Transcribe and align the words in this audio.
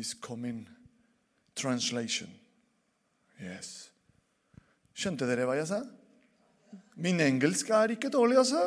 is 0.00 0.14
coming. 0.14 0.64
Translation. 1.54 2.30
Yes. 3.40 3.90
Skjønte 4.96 5.28
dere 5.28 5.46
hva 5.48 5.56
jeg 5.58 5.68
sa? 5.70 5.80
Min 7.00 7.20
engelsk 7.24 7.70
er 7.72 7.94
ikke 7.94 8.10
dårlig, 8.12 8.38
altså. 8.40 8.66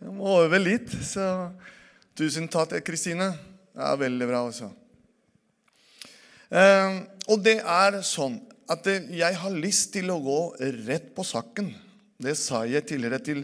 Jeg 0.00 0.12
må 0.12 0.34
øve 0.44 0.60
litt, 0.60 0.92
så 1.04 1.50
tusen 2.16 2.48
takk, 2.52 2.76
Kristine. 2.84 3.30
Det 3.72 3.84
er 3.84 4.00
veldig 4.00 4.28
bra, 4.28 4.42
altså. 4.48 4.70
Eh, 6.46 7.00
og 7.32 7.42
det 7.44 7.58
er 7.60 8.00
sånn 8.06 8.38
at 8.70 8.86
jeg 8.86 9.40
har 9.40 9.56
lyst 9.56 9.92
til 9.94 10.12
å 10.12 10.20
gå 10.22 10.40
rett 10.86 11.10
på 11.16 11.24
saken. 11.26 11.72
Det 12.22 12.36
sa 12.38 12.64
jeg 12.68 12.86
tidligere 12.88 13.20
til 13.24 13.42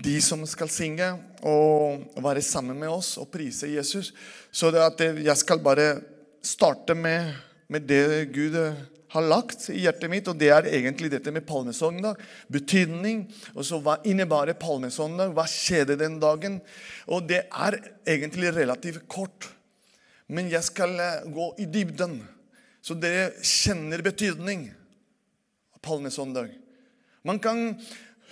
de 0.00 0.14
som 0.24 0.44
skal 0.48 0.70
synge 0.72 1.10
og 1.46 2.22
være 2.24 2.42
sammen 2.44 2.78
med 2.80 2.88
oss 2.92 3.16
og 3.20 3.28
prise 3.32 3.68
Jesus. 3.68 4.12
Så 4.52 4.72
jeg 4.72 5.36
skal 5.36 5.60
bare 5.64 6.00
starte 6.42 6.96
med, 6.96 7.34
med 7.68 7.84
det 7.88 8.30
Gud 8.32 8.56
har 9.10 9.26
lagt 9.26 9.66
i 9.74 9.80
hjertet 9.82 10.10
mitt, 10.10 10.28
og 10.30 10.38
det 10.38 10.50
er 10.54 10.68
egentlig 10.70 11.10
dette 11.10 11.32
med 11.34 11.46
palmesøndag. 11.46 12.18
Betydning. 12.52 13.24
Og 13.56 13.66
så 13.66 13.80
hva 13.82 13.96
innebærer 14.06 14.58
palmesøndag? 14.58 15.32
Hva 15.34 15.46
skjedde 15.50 15.98
den 15.98 16.20
dagen? 16.22 16.60
Og 17.10 17.26
det 17.26 17.42
er 17.48 17.78
egentlig 18.06 18.52
relativt 18.54 19.08
kort. 19.10 19.50
Men 20.30 20.50
jeg 20.52 20.62
skal 20.62 20.94
eh, 21.02 21.26
gå 21.26 21.48
i 21.58 21.66
dybden, 21.66 22.20
så 22.80 22.94
dere 22.94 23.32
kjenner 23.42 24.02
betydning 24.06 24.68
av 25.74 25.80
palmesøndag. 25.82 26.52
Man 27.26 27.42
kan 27.42 27.74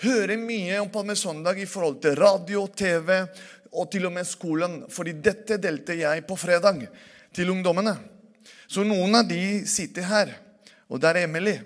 høre 0.03 0.37
mye 0.41 0.79
om 0.83 0.91
palmesøndag 0.93 1.63
i 1.63 1.69
forhold 1.69 2.01
til 2.03 2.19
radio, 2.19 2.67
TV 2.69 3.11
og 3.73 3.91
til 3.93 4.07
og 4.09 4.15
med 4.15 4.27
skolen. 4.27 4.85
fordi 4.89 5.13
dette 5.13 5.59
delte 5.59 5.95
jeg 5.99 6.27
på 6.27 6.37
fredag 6.37 6.87
til 7.33 7.51
ungdommene. 7.51 7.97
Så 8.69 8.85
noen 8.85 9.15
av 9.15 9.29
de 9.29 9.67
sitter 9.67 10.03
her. 10.03 10.35
Og 10.89 11.01
det 11.01 11.11
er 11.11 11.25
Emily. 11.25 11.57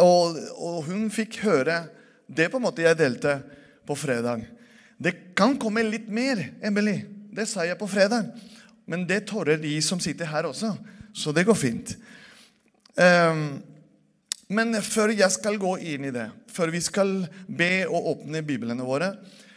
Og, 0.00 0.36
og, 0.56 0.82
hun 0.88 1.08
fikk 1.12 1.40
høre 1.44 1.86
det 2.26 2.48
på 2.50 2.58
en 2.58 2.66
måte 2.66 2.82
jeg 2.82 2.98
delte 2.98 3.38
på 3.86 3.94
fredag. 3.94 4.42
Det 4.98 5.34
kan 5.36 5.54
komme 5.60 5.84
litt 5.86 6.08
mer, 6.08 6.40
Emily. 6.64 6.98
Det 7.30 7.46
sa 7.48 7.66
jeg 7.66 7.78
på 7.78 7.88
fredag. 7.88 8.32
Men 8.86 9.04
det 9.06 9.26
tårer 9.28 9.60
de 9.60 9.74
som 9.84 10.00
sitter 10.00 10.30
her 10.30 10.48
også. 10.48 10.72
Så 11.14 11.32
det 11.32 11.46
går 11.46 11.58
fint. 11.58 11.94
Um, 12.96 13.60
men 14.52 14.76
før 14.84 15.10
jeg 15.16 15.32
skal 15.34 15.58
gå 15.58 15.72
inn 15.82 16.06
i 16.06 16.14
det, 16.14 16.28
før 16.52 16.70
vi 16.74 16.82
skal 16.84 17.24
be 17.48 17.86
og 17.88 18.12
åpne 18.12 18.44
biblene 18.46 18.86
våre 18.86 19.10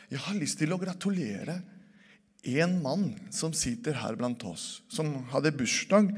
Jeg 0.10 0.24
har 0.26 0.38
lyst 0.40 0.58
til 0.58 0.74
å 0.74 0.80
gratulere 0.82 1.60
en 2.42 2.80
mann 2.82 3.12
som 3.36 3.54
sitter 3.54 4.00
her 4.02 4.16
blant 4.18 4.42
oss, 4.48 4.82
som 4.90 5.12
hadde 5.30 5.54
bursdag 5.54 6.10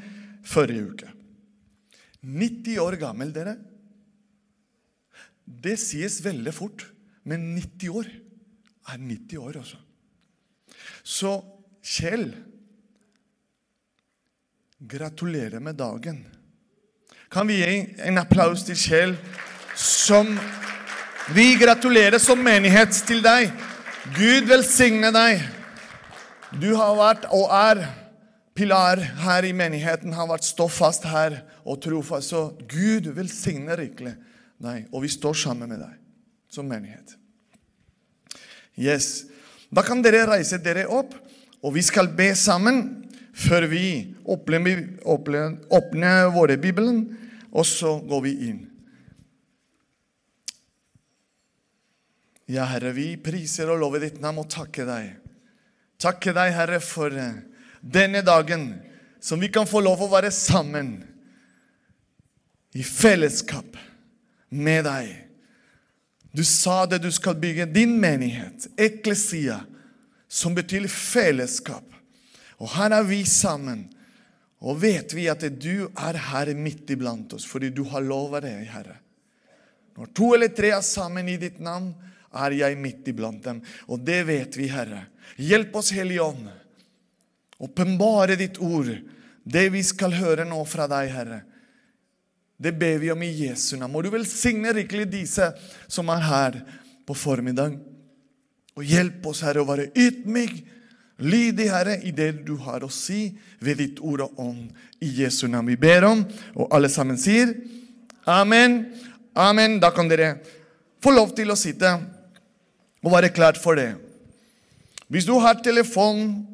forrige 0.47 0.85
uke. 0.93 1.09
90 2.21 2.79
år 2.79 2.95
gammel, 3.01 3.33
dere. 3.35 3.57
Det 5.43 5.75
sies 5.81 6.21
veldig 6.23 6.53
fort, 6.55 6.85
men 7.27 7.49
90 7.57 7.97
år 7.99 8.07
er 8.93 9.01
90 9.01 9.41
år, 9.41 9.59
altså. 9.59 9.81
Så 11.03 11.33
Kjell 11.81 12.29
Gratulerer 14.81 15.61
med 15.61 15.77
dagen. 15.77 16.23
Kan 17.31 17.47
vi 17.47 17.61
gi 17.61 17.75
en 18.03 18.19
applaus 18.19 18.65
til 18.67 18.75
Kjell, 18.75 19.11
som 19.79 20.33
vi 21.31 21.53
gratulerer 21.55 22.19
som 22.19 22.41
menighet 22.43 22.91
til 23.07 23.21
deg. 23.23 23.53
Gud 24.17 24.49
velsigne 24.49 25.13
deg. 25.15 25.45
Du 26.59 26.73
har 26.75 26.97
vært 26.97 27.29
og 27.31 27.45
er 27.55 27.85
pilar 28.51 28.99
her 29.23 29.47
i 29.47 29.53
menigheten. 29.55 30.11
Har 30.11 30.27
vært 30.27 30.43
stå 30.49 30.67
fast 30.67 31.07
her 31.07 31.37
og 31.63 31.79
trofast. 31.85 32.33
Så 32.33 32.41
Gud 32.67 33.07
velsigne 33.15 33.79
rikelig 33.79 34.17
deg, 34.59 34.91
og 34.91 35.05
vi 35.05 35.13
står 35.15 35.39
sammen 35.45 35.71
med 35.71 35.79
deg 35.85 35.95
som 36.51 36.67
menighet. 36.67 37.15
Yes. 38.75 39.23
Da 39.71 39.87
kan 39.87 40.03
dere 40.03 40.27
reise 40.33 40.59
dere 40.59 40.83
opp, 40.91 41.15
og 41.63 41.77
vi 41.79 41.87
skal 41.87 42.11
be 42.11 42.33
sammen 42.35 42.83
før 43.31 43.71
vi 43.71 43.87
åpner, 44.27 44.83
åpner 45.71 46.27
våre 46.35 46.59
Bibelen, 46.59 47.20
og 47.51 47.67
så 47.67 47.97
går 48.07 48.21
vi 48.25 48.33
inn. 48.49 48.61
Ja, 52.51 52.65
Herre, 52.67 52.91
vi 52.95 53.13
priser 53.21 53.69
og 53.71 53.79
lover 53.79 54.03
ditt 54.03 54.19
navn 54.23 54.41
og 54.43 54.49
takker 54.51 54.87
deg. 54.87 55.13
Takker 56.01 56.35
deg, 56.35 56.51
Herre, 56.55 56.81
for 56.83 57.13
eh, 57.15 57.39
denne 57.79 58.23
dagen 58.25 58.73
som 59.23 59.39
vi 59.39 59.51
kan 59.53 59.69
få 59.69 59.83
lov 59.85 60.01
å 60.03 60.09
være 60.11 60.31
sammen 60.33 60.97
i 62.75 62.83
fellesskap 62.83 63.77
med 64.49 64.87
deg. 64.87 65.11
Du 66.31 66.43
sa 66.47 66.85
det 66.87 67.01
du 67.03 67.11
skal 67.11 67.37
bygge 67.39 67.67
din 67.71 67.97
menighet, 67.99 68.69
eklesia, 68.79 69.61
som 70.31 70.55
betyr 70.55 70.87
fellesskap. 70.87 71.83
Og 72.61 72.71
her 72.75 72.93
er 72.95 73.03
vi 73.07 73.23
sammen. 73.27 73.89
Og 74.61 74.77
vet 74.81 75.13
vi 75.17 75.25
at 75.31 75.43
du 75.57 75.87
er 75.89 76.19
her 76.29 76.51
midt 76.53 76.91
iblant 76.93 77.33
oss, 77.33 77.47
fordi 77.49 77.71
du 77.73 77.81
har 77.89 78.03
lova 78.05 78.41
det, 78.43 78.53
Herre. 78.69 78.99
Når 79.97 80.11
to 80.15 80.31
eller 80.35 80.51
tre 80.53 80.71
er 80.75 80.85
sammen 80.85 81.29
i 81.29 81.37
ditt 81.41 81.59
navn, 81.63 81.91
er 82.31 82.53
jeg 82.55 82.77
midt 82.79 83.09
iblant 83.11 83.43
dem. 83.43 83.59
Og 83.91 84.03
det 84.05 84.21
vet 84.29 84.55
vi, 84.55 84.69
Herre. 84.71 85.07
Hjelp 85.41 85.75
oss, 85.81 85.91
Hellige 85.95 86.23
Ånd. 86.23 86.47
Åpenbare 87.61 88.37
ditt 88.39 88.59
ord, 88.63 88.89
det 89.43 89.65
vi 89.73 89.81
skal 89.85 90.15
høre 90.17 90.45
nå 90.47 90.61
fra 90.69 90.87
deg, 90.89 91.09
Herre. 91.13 91.41
Det 92.61 92.71
ber 92.77 92.99
vi 93.01 93.09
om 93.11 93.23
i 93.25 93.31
Jesu 93.47 93.73
navn. 93.75 93.91
Må 93.93 94.03
du 94.05 94.11
velsigne 94.13 94.73
rikelig 94.77 95.07
disse 95.09 95.49
som 95.89 96.09
er 96.13 96.27
her 96.27 96.59
på 97.09 97.17
formiddag. 97.17 97.79
Og 98.77 98.85
hjelp 98.85 99.25
oss, 99.31 99.41
Herre, 99.45 99.65
å 99.65 99.69
være 99.69 99.89
ydmyk 99.97 100.61
Lydig, 101.21 101.69
Herre, 101.69 101.99
i 102.01 102.11
det 102.15 102.31
du 102.47 102.55
har 102.65 102.83
å 102.83 102.89
si 102.91 103.29
ved 103.61 103.77
ditt 103.81 104.01
ord 104.01 104.25
og 104.25 104.39
ånd. 104.41 104.71
I 105.01 105.09
Jesu 105.21 105.47
navn 105.47 105.69
vi 105.69 105.77
ber 105.81 106.05
om, 106.09 106.23
og 106.57 106.73
alle 106.73 106.89
sammen 106.89 107.17
sier 107.17 107.53
amen. 108.29 108.83
Amen. 109.37 109.79
Da 109.81 109.91
kan 109.95 110.09
dere 110.09 110.35
få 111.01 111.13
lov 111.15 111.35
til 111.37 111.53
å 111.53 111.57
sitte 111.57 111.93
og 113.01 113.13
være 113.13 113.33
klart 113.33 113.57
for 113.61 113.77
det. 113.79 113.93
Hvis 115.11 115.27
du 115.27 115.33
har 115.43 115.61
telefon, 115.63 116.45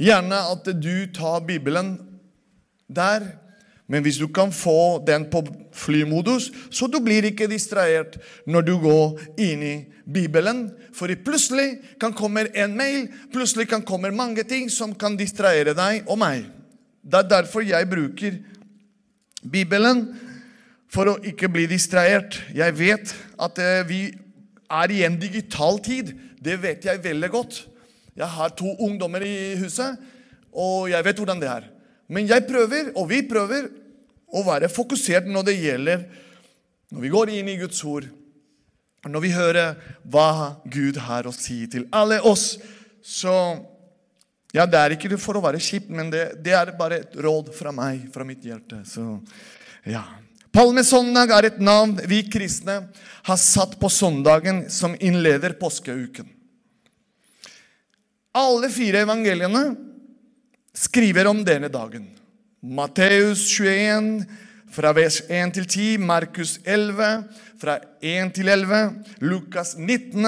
gjerne 0.00 0.38
at 0.52 0.66
du 0.82 1.06
tar 1.14 1.44
Bibelen 1.46 1.94
der. 2.88 3.24
Men 3.86 4.02
hvis 4.02 4.16
du 4.16 4.28
kan 4.32 4.52
få 4.52 5.02
den 5.06 5.26
på 5.30 5.42
flymodus, 5.76 6.50
så 6.70 6.86
du 6.88 6.98
blir 7.04 7.26
ikke 7.28 7.50
distrahert 7.50 8.16
når 8.46 8.64
du 8.68 8.76
går 8.80 9.20
inn 9.36 9.64
i 9.66 9.74
Bibelen. 10.04 10.66
For 10.94 11.12
plutselig 11.24 11.80
kan 12.00 12.14
komme 12.16 12.46
en 12.54 12.76
mail, 12.76 13.08
plutselig 13.32 13.68
kan 13.70 13.84
komme 13.86 14.12
mange 14.14 14.44
ting 14.48 14.70
som 14.70 14.94
kan 14.94 15.16
distrahere 15.18 15.74
deg 15.76 16.08
og 16.08 16.18
meg. 16.22 16.46
Det 17.02 17.18
er 17.22 17.30
derfor 17.30 17.64
jeg 17.66 17.88
bruker 17.90 18.38
Bibelen, 19.42 20.06
for 20.92 21.08
å 21.08 21.18
ikke 21.24 21.48
bli 21.50 21.64
distrahert. 21.70 22.36
Jeg 22.54 22.76
vet 22.76 23.14
at 23.40 23.58
eh, 23.58 23.82
vi 23.88 24.00
er 24.68 24.92
i 24.92 25.02
en 25.06 25.16
digital 25.18 25.80
tid. 25.82 26.12
Det 26.42 26.58
vet 26.60 26.84
jeg 26.84 27.00
veldig 27.02 27.30
godt. 27.32 27.62
Jeg 28.12 28.28
har 28.28 28.52
to 28.54 28.74
ungdommer 28.84 29.24
i 29.24 29.54
huset, 29.56 29.96
og 30.52 30.90
jeg 30.92 31.06
vet 31.06 31.22
hvordan 31.22 31.40
det 31.40 31.48
er. 31.48 31.70
Men 32.12 32.28
jeg 32.28 32.44
prøver, 32.44 32.92
og 32.92 33.08
vi 33.08 33.22
prøver, 33.24 33.70
å 34.32 34.40
være 34.46 34.70
fokusert 34.72 35.26
når 35.28 35.44
det 35.44 35.58
gjelder 35.60 36.04
når 36.92 37.02
vi 37.04 37.10
går 37.12 37.32
inn 37.34 37.50
i 37.52 37.58
Guds 37.60 37.82
ord 37.88 38.06
når 39.10 39.24
vi 39.24 39.32
hører 39.34 39.76
hva 40.06 40.58
Gud 40.70 40.98
har 41.02 41.26
å 41.26 41.34
si 41.34 41.64
til 41.70 41.88
alle 41.94 42.20
oss, 42.22 42.56
så 43.02 43.34
Ja, 44.52 44.66
det 44.68 44.76
er 44.76 44.92
ikke 44.92 45.16
for 45.16 45.38
å 45.38 45.40
være 45.40 45.56
kjip, 45.64 45.86
men 45.88 46.10
det, 46.12 46.26
det, 46.44 46.52
er 46.52 46.74
bare 46.76 46.98
et 47.00 47.14
råd 47.16 47.46
fra 47.56 47.70
meg, 47.72 48.02
fra 48.12 48.20
mitt 48.20 48.42
hjerte. 48.44 48.82
Så 48.84 49.00
ja. 49.88 50.02
Palmesøndag 50.52 51.32
er 51.32 51.46
et 51.48 51.62
navn 51.64 51.94
vi 52.04 52.18
kristne 52.28 52.74
har 53.24 53.38
satt 53.40 53.78
på 53.80 53.88
søndagen 53.88 54.66
som 54.68 54.92
innleder 55.00 55.56
påskeuken. 55.56 56.28
Alle 58.36 58.68
fire 58.72 59.06
evangeliene 59.06 59.64
skriver 60.76 61.32
om 61.32 61.40
denne 61.48 61.72
dagen. 61.72 62.04
Matteus 62.60 63.46
21, 63.56 64.22
fra 64.72 64.92
vers 64.96 65.20
1 65.28 65.52
til 65.54 65.68
10, 65.68 65.96
Markus 66.00 66.56
11, 66.64 67.24
fra 67.60 67.78
1 68.00 68.34
til 68.34 68.48
11, 68.48 68.82
Lukas 69.20 69.74
19, 69.76 70.26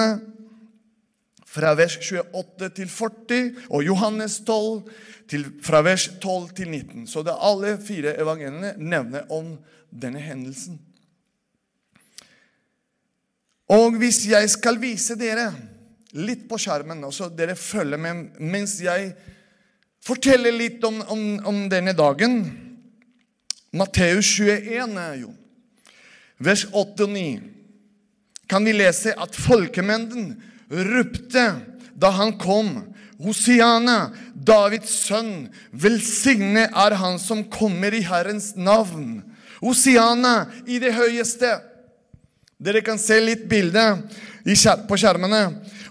fra 1.55 1.73
vers 1.77 1.97
28 1.97 2.69
til 2.75 2.89
40, 2.89 3.51
og 3.69 3.85
Johannes 3.85 4.39
12, 4.45 4.83
til, 5.29 5.45
fra 5.63 5.81
vers 5.81 6.09
12 6.21 6.49
til 6.57 6.69
19. 6.69 7.07
Så 7.07 7.23
det 7.25 7.33
er 7.33 7.47
alle 7.49 7.77
fire 7.81 8.13
evangeliene 8.21 8.75
nevner 8.77 9.31
om 9.33 9.55
denne 9.89 10.21
hendelsen. 10.21 10.77
Og 13.73 13.97
hvis 13.97 14.27
jeg 14.29 14.49
skal 14.53 14.77
vise 14.77 15.15
dere 15.17 15.47
litt 16.13 16.45
på 16.49 16.59
skjermen, 16.61 17.01
så 17.11 17.31
dere 17.33 17.57
følger 17.57 17.97
med 17.97 18.37
mens 18.37 18.77
jeg 18.83 19.15
forteller 20.05 20.53
litt 20.53 20.83
om, 20.85 21.01
om, 21.09 21.23
om 21.49 21.63
denne 21.71 21.95
dagen. 21.97 22.43
Matteus 23.75 24.29
21, 24.39 24.97
jo. 25.19 25.33
vers 26.39 26.65
8 26.71 27.03
og 27.03 27.11
9, 27.11 27.25
kan 28.47 28.63
vi 28.63 28.75
lese 28.75 29.11
at 29.19 29.35
folkemengden 29.35 30.35
ropte 30.69 31.45
da 31.95 32.11
han 32.15 32.35
kom. 32.39 32.71
Hosiana, 33.23 34.11
Davids 34.35 34.91
sønn, 35.07 35.47
velsigne 35.71 36.67
er 36.67 36.97
han 36.99 37.19
som 37.19 37.45
kommer 37.51 37.95
i 37.95 38.03
Herrens 38.05 38.53
navn. 38.55 39.21
Hosiana 39.63 40.49
i 40.67 40.79
det 40.83 40.93
høyeste. 40.95 41.55
Dere 42.59 42.83
kan 42.83 42.99
se 42.99 43.17
litt 43.23 43.45
bilde 43.51 43.85
på 44.87 44.99
skjermene. 44.99 45.45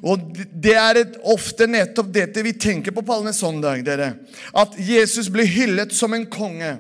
Og 0.05 0.37
Det 0.53 0.77
er 0.77 1.01
et, 1.01 1.17
ofte 1.25 1.67
nettopp 1.69 2.13
dette 2.13 2.45
vi 2.45 2.53
tenker 2.53 2.93
på 2.93 3.05
palmesøndag. 3.05 3.89
At 4.53 4.77
Jesus 4.79 5.31
ble 5.33 5.47
hyllet 5.49 5.97
som 5.97 6.13
en 6.13 6.27
konge. 6.29 6.77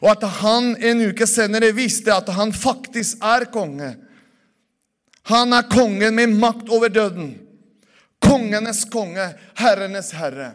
Og 0.00 0.08
at 0.14 0.24
han 0.40 0.72
en 0.76 1.02
uke 1.10 1.28
senere 1.28 1.74
visste 1.76 2.12
at 2.14 2.28
han 2.32 2.54
faktisk 2.56 3.20
er 3.24 3.46
konge. 3.52 3.92
Han 5.28 5.52
er 5.52 5.68
kongen 5.68 6.16
med 6.16 6.32
makt 6.40 6.72
over 6.72 6.88
døden. 6.88 7.34
Kongenes 8.20 8.84
konge, 8.92 9.26
herrenes 9.60 10.12
herre. 10.16 10.54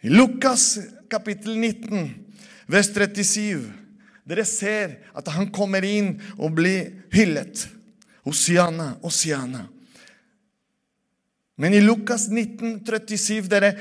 I 0.00 0.08
Lukas 0.08 0.78
kapittel 1.12 1.58
19, 1.58 2.08
vers 2.70 2.88
37, 2.88 3.66
dere 4.24 4.46
ser 4.48 4.96
at 5.16 5.28
han 5.34 5.50
kommer 5.52 5.84
inn 5.84 6.14
og 6.38 6.54
blir 6.56 6.88
hyllet. 7.12 7.66
Osiana, 8.24 8.94
Osiana. 9.04 9.66
Men 11.60 11.76
i 11.76 11.82
Lukas 11.84 12.30
19, 12.30 12.78
37, 12.86 13.48
dere 13.52 13.74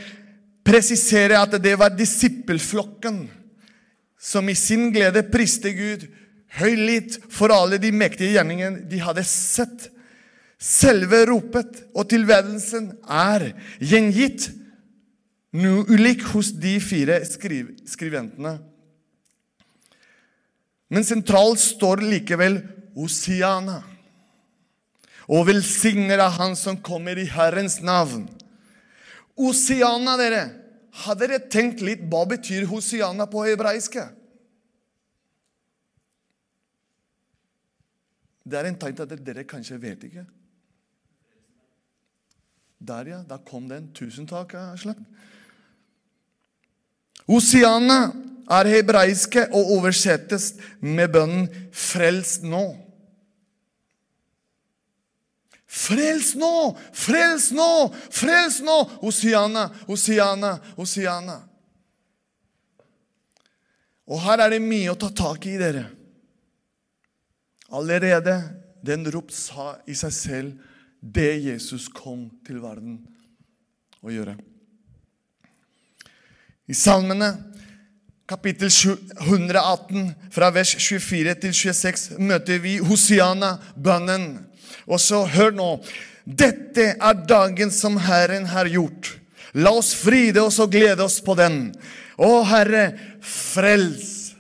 presiserer 0.69 1.39
at 1.39 1.57
det 1.62 1.75
var 1.80 1.95
disippelflokken 1.98 3.24
som 4.19 4.50
i 4.50 4.56
sin 4.57 4.89
glede 4.94 5.24
priste 5.31 5.71
Gud 5.74 6.06
høylytt 6.60 7.19
for 7.33 7.54
alle 7.54 7.80
de 7.81 7.92
mektige 7.95 8.36
gjerningene 8.36 8.86
de 8.89 9.01
hadde 9.01 9.25
sett. 9.27 9.89
Selve 10.60 11.24
ropet 11.30 11.86
og 11.95 12.10
tilværelsen 12.12 12.92
er 13.06 13.51
gjengitt 13.80 14.50
noe 15.56 15.86
ulik 15.89 16.25
hos 16.33 16.51
de 16.51 16.75
fire 16.83 17.22
skriv 17.25 17.72
skriventene. 17.89 18.57
Men 20.89 21.06
sentralt 21.06 21.62
står 21.62 22.04
likevel 22.04 22.60
Osiana. 23.00 23.80
Og 25.30 25.45
velsigner 25.45 26.19
av 26.25 26.36
Han 26.42 26.56
som 26.57 26.80
kommer 26.81 27.18
i 27.22 27.27
Herrens 27.30 27.77
navn. 27.86 28.25
Osiana, 29.39 30.18
dere. 30.19 30.59
Har 30.91 31.18
dere 31.19 31.38
tenkt 31.51 31.83
litt 31.86 32.01
hva 32.09 32.24
betyr 32.30 32.65
Hosiana 32.69 33.27
på 33.30 33.44
hebraiske? 33.45 34.07
Det 38.50 38.57
er 38.57 38.69
en 38.69 38.77
tegn 38.81 38.97
til 38.97 39.06
at 39.06 39.25
dere 39.25 39.45
kanskje 39.47 39.77
vet 39.81 40.03
ikke. 40.07 40.25
Der, 42.80 43.12
ja. 43.12 43.21
Da 43.27 43.38
kom 43.45 43.68
den. 43.69 43.91
Tusen 43.94 44.27
takk, 44.27 44.56
Aslak. 44.57 44.97
Hosiana 47.30 48.00
er 48.50 48.69
hebraiske 48.71 49.45
og 49.53 49.75
oversettes 49.77 50.56
med 50.81 51.12
bønnen 51.13 51.50
'Frels 51.71 52.39
nå'. 52.41 52.88
Frels 55.69 56.33
nå! 56.39 56.77
Frels 56.98 57.51
nå! 57.54 57.69
Frels 58.10 58.57
nå! 58.66 58.77
Hosianna! 59.04 59.68
Hosianna! 59.86 60.56
Hosianna! 60.80 61.38
Og 64.10 64.18
her 64.25 64.42
er 64.42 64.56
det 64.56 64.63
mye 64.66 64.89
å 64.89 64.98
ta 64.98 65.12
tak 65.13 65.45
i, 65.45 65.60
dere. 65.62 65.86
Allerede 67.69 68.39
den 68.81 69.06
rop 69.13 69.30
sa 69.30 69.75
i 69.86 69.94
seg 69.98 70.16
selv 70.16 70.75
det 71.00 71.36
Jesus 71.45 71.86
kom 71.94 72.25
til 72.45 72.57
verden 72.63 72.98
å 74.01 74.10
gjøre. 74.10 74.33
I 76.69 76.77
salmene 76.77 77.30
kapittel 78.30 78.69
118, 78.69 80.12
fra 80.33 80.50
vers 80.54 80.75
24 80.77 81.33
til 81.42 81.54
26, 81.54 82.04
møter 82.22 82.62
vi 82.62 82.77
Hosiana, 82.77 83.56
bønnen. 83.75 84.49
Og 84.89 85.01
så, 85.01 85.24
hør 85.30 85.53
nå. 85.56 85.71
Dette 86.25 86.94
er 86.97 87.25
dagen 87.30 87.71
som 87.74 87.97
Herren 88.01 88.50
har 88.50 88.69
gjort. 88.69 89.15
La 89.57 89.74
oss 89.77 89.94
fride 89.97 90.41
oss 90.44 90.59
og 90.62 90.74
glede 90.74 91.06
oss 91.06 91.19
på 91.25 91.36
den. 91.38 91.69
Å, 92.18 92.30
Herre, 92.50 92.86
frels. 93.21 94.33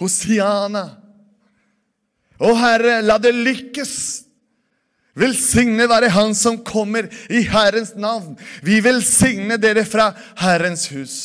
Hosiana. 0.00 0.86
Å, 2.42 2.52
Herre, 2.58 3.00
la 3.04 3.18
det 3.22 3.34
lykkes. 3.36 3.94
Velsigne 5.18 5.84
være 5.90 6.08
Han 6.14 6.32
som 6.34 6.56
kommer 6.64 7.10
i 7.28 7.42
Herrens 7.52 7.92
navn. 8.00 8.32
Vi 8.64 8.80
velsigner 8.84 9.60
dere 9.60 9.84
fra 9.84 10.10
Herrens 10.40 10.86
hus. 10.94 11.16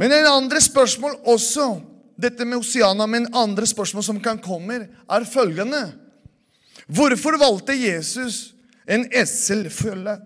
Men 0.00 0.12
en 0.16 0.28
andre 0.28 0.60
spørsmål 0.64 1.18
også, 1.28 1.66
dette 2.20 2.44
med 2.44 2.60
Oceana, 2.60 3.06
men 3.06 3.28
andre 3.34 3.66
spørsmål 3.66 4.04
som 4.04 4.20
kan 4.22 4.38
komme, 4.42 4.82
er 4.86 5.28
følgende. 5.28 5.92
Hvorfor 6.90 7.38
valgte 7.40 7.76
Jesus 7.76 8.52
en 8.86 9.06
esselfølge? 9.14 10.16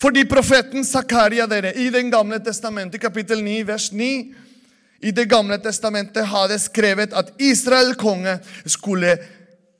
Fordi 0.00 0.24
profeten 0.28 0.84
Zakaria 0.84 1.46
dere, 1.46 1.74
i 1.74 1.90
Den 1.90 2.10
gamle 2.10 2.40
testamentet, 2.40 3.00
kapittel 3.00 3.42
9, 3.44 3.66
vers 3.66 3.90
9 3.92 4.34
i 5.00 5.10
Det 5.16 5.28
gamle 5.28 5.56
testamentet 5.58 6.28
hadde 6.28 6.58
skrevet 6.60 7.14
at 7.16 7.32
Israel 7.40 7.94
konge 7.96 8.38
skulle 8.68 9.16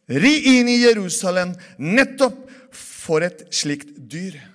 ri 0.09 0.33
inn 0.57 0.69
i 0.69 0.81
Jerusalem 0.81 1.53
nettopp 1.77 2.47
for 2.73 3.25
et 3.25 3.45
slikt 3.53 3.93
dyr. 4.11 4.50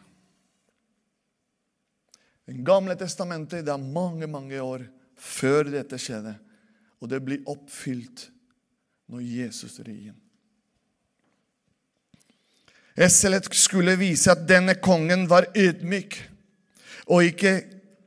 Det 2.45 2.61
gamle 2.65 2.93
testamentet 2.97 3.65
det 3.65 3.73
er 3.73 3.81
mange 3.81 4.27
mange 4.29 4.59
år 4.61 4.85
før 5.17 5.71
dette 5.73 5.97
skjedde. 6.01 6.35
Og 7.01 7.09
det 7.09 7.21
blir 7.25 7.45
oppfylt 7.49 8.27
når 9.11 9.25
Jesus 9.25 9.79
rir 9.81 10.11
inn. 10.11 10.21
Esselet 12.95 13.49
skulle 13.57 13.97
vise 13.99 14.31
at 14.31 14.45
denne 14.47 14.77
kongen 14.79 15.25
var 15.27 15.49
ydmyk 15.51 16.15
og 17.11 17.27
ikke 17.27 17.57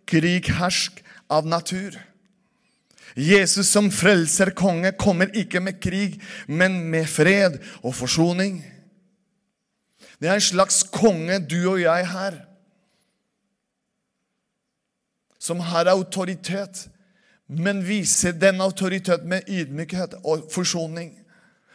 krighersk 0.09 1.02
av 1.28 1.45
natur. 1.47 1.99
Jesus 3.18 3.68
som 3.68 3.90
frelser 3.92 4.54
konge 4.57 4.95
kommer 4.97 5.33
ikke 5.37 5.61
med 5.61 5.80
krig, 5.83 6.16
men 6.47 6.80
med 6.88 7.09
fred 7.11 7.59
og 7.83 7.92
forsoning. 7.99 8.62
Det 10.18 10.30
er 10.30 10.38
en 10.38 10.49
slags 10.49 10.85
konge 10.88 11.40
du 11.45 11.61
og 11.75 11.83
jeg 11.83 12.07
har 12.09 12.38
som 15.38 15.61
har 15.61 15.87
autoritet, 15.87 16.88
men 17.47 17.80
viser 17.87 18.35
den 18.37 18.61
autoritet 18.61 19.25
med 19.25 19.49
ydmykhet 19.49 20.18
og 20.25 20.50
forsoning. 20.52 21.14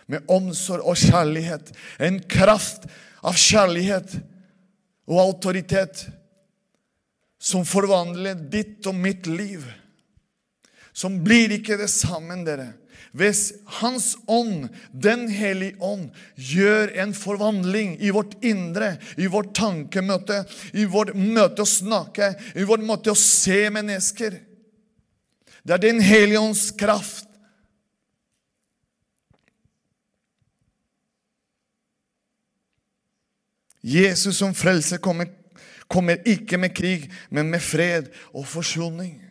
Med 0.07 0.27
omsorg 0.27 0.83
og 0.83 0.99
kjærlighet. 0.99 1.71
En 2.03 2.19
kraft 2.29 2.85
av 3.23 3.37
kjærlighet 3.39 4.17
og 5.07 5.21
autoritet 5.23 6.03
som 7.43 7.65
forvandler 7.67 8.35
ditt 8.51 8.85
og 8.87 8.99
mitt 8.99 9.27
liv. 9.31 9.63
Som 10.93 11.21
blir 11.25 11.55
ikke 11.55 11.79
det 11.79 11.89
sammen, 11.91 12.43
dere. 12.45 12.69
Hvis 13.13 13.51
Hans 13.79 14.15
ånd, 14.27 14.69
Den 14.89 15.27
hellige 15.29 15.77
ånd, 15.81 16.09
gjør 16.35 16.89
en 17.03 17.13
forvandling 17.13 17.95
i 18.01 18.09
vårt 18.09 18.33
indre, 18.41 18.97
i 19.17 19.27
vårt 19.29 19.53
tankemøte, 19.53 20.39
i 20.73 20.87
vårt 20.89 21.13
møte 21.13 21.61
å 21.61 21.69
snakke, 21.69 22.33
i 22.57 22.65
vårt 22.65 22.81
måte 22.81 23.13
å 23.13 23.19
se 23.19 23.69
mennesker 23.69 24.39
Det 25.63 25.77
er 25.77 25.83
Den 25.85 26.01
hellige 26.01 26.41
ånds 26.41 26.71
kraft. 26.75 27.29
Jesus 33.83 34.37
som 34.39 34.55
frelser 34.55 34.97
kommer, 34.97 35.27
kommer 35.87 36.19
ikke 36.25 36.57
med 36.57 36.73
krig, 36.75 37.09
men 37.29 37.51
med 37.51 37.61
fred 37.61 38.09
og 38.33 38.47
forsoning. 38.47 39.22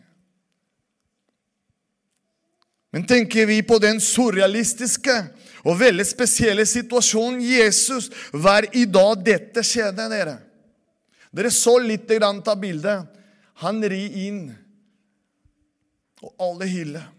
Men 2.93 3.07
tenker 3.09 3.47
vi 3.49 3.63
på 3.65 3.79
den 3.81 3.97
surrealistiske 4.01 5.15
og 5.63 5.79
veldig 5.79 6.05
spesielle 6.05 6.65
situasjonen 6.69 7.39
Jesus 7.41 8.11
var 8.31 8.67
i 8.75 8.83
da 8.85 9.07
dette 9.17 9.63
skjedde, 9.65 10.05
dere. 10.11 10.35
Dere 11.33 11.49
så 11.49 11.79
litt 11.81 12.11
av 12.21 12.59
bildet. 12.61 13.07
Han 13.65 13.81
rir 13.81 14.17
inn, 14.27 14.43
og 16.21 16.35
alle 16.37 16.69
hyller. 16.69 17.09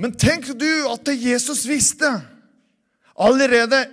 Men 0.00 0.16
tenk 0.16 0.48
du 0.56 0.88
at 0.88 1.08
Jesus 1.12 1.66
visste 1.68 2.08
allerede 3.16 3.86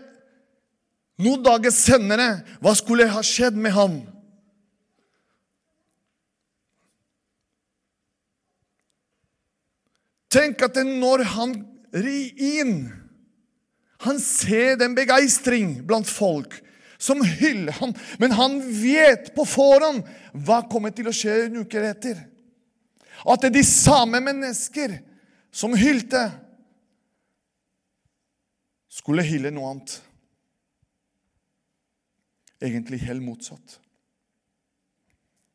Noen 1.21 1.43
dager 1.45 1.69
senere, 1.71 2.41
hva 2.57 2.71
skulle 2.75 3.05
ha 3.07 3.21
skjedd 3.23 3.53
med 3.53 3.75
ham? 3.75 3.99
Tenk 10.33 10.63
at 10.65 10.79
når 10.87 11.25
han 11.35 11.55
rir 11.93 12.39
inn 12.41 12.77
Han 14.03 14.17
ser 14.19 14.79
den 14.81 14.95
begeistring 14.97 15.77
blant 15.87 16.09
folk 16.09 16.57
som 17.03 17.21
hyller 17.23 17.75
ham. 17.77 17.93
Men 18.19 18.33
han 18.35 18.57
vet 18.79 19.29
på 19.35 19.45
forhånd 19.47 20.03
hva 20.45 20.61
kommer 20.71 20.93
til 20.95 21.07
å 21.07 21.15
skje 21.15 21.45
en 21.45 21.61
uke 21.63 21.81
etter. 21.83 22.17
At 23.23 23.43
det 23.43 23.49
er 23.51 23.57
de 23.57 23.63
samme 23.67 24.19
mennesker 24.23 24.97
som 25.53 25.75
hylte, 25.77 26.21
skulle 28.91 29.25
hylle 29.25 29.51
noe 29.53 29.71
annet. 29.71 29.97
Egentlig 32.63 33.01
helt 33.03 33.23
motsatt. 33.23 33.77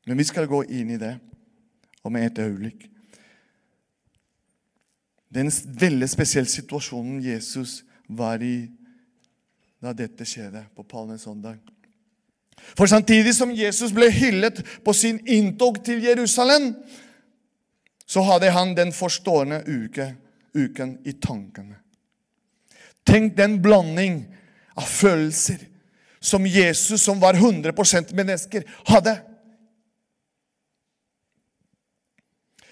Men 0.09 0.21
vi 0.21 0.29
skal 0.29 0.49
gå 0.49 0.63
inn 0.69 0.93
i 0.97 1.01
det 1.01 1.15
om 2.05 2.17
et 2.17 2.41
øyeblikk. 2.41 2.89
Det 5.29 5.41
er 5.41 5.49
en 5.49 5.79
veldig 5.81 6.09
spesiell 6.09 6.49
situasjonen 6.49 7.21
Jesus 7.23 7.83
var 8.09 8.43
i 8.43 8.69
da 9.79 9.93
dette 9.95 10.25
skjedde 10.27 10.65
på 10.75 10.83
palmesøndag. 10.89 11.59
For 12.75 12.91
samtidig 12.91 13.35
som 13.37 13.53
Jesus 13.55 13.93
ble 13.95 14.09
hyllet 14.11 14.65
på 14.85 14.95
sin 14.97 15.21
inntog 15.29 15.79
til 15.87 16.03
Jerusalem, 16.03 16.73
så 18.09 18.25
hadde 18.25 18.51
han 18.51 18.75
den 18.77 18.91
forstående 18.97 19.61
uke, 19.69 20.15
uken 20.57 20.97
i 21.07 21.15
tankene. 21.23 21.77
Tenk 23.07 23.37
den 23.37 23.61
blanding 23.63 24.23
av 24.77 24.89
følelser 24.89 25.63
som 26.21 26.47
Jesus, 26.47 27.03
som 27.03 27.21
var 27.21 27.39
100% 27.39 28.15
mennesker, 28.17 28.65
hadde. 28.89 29.15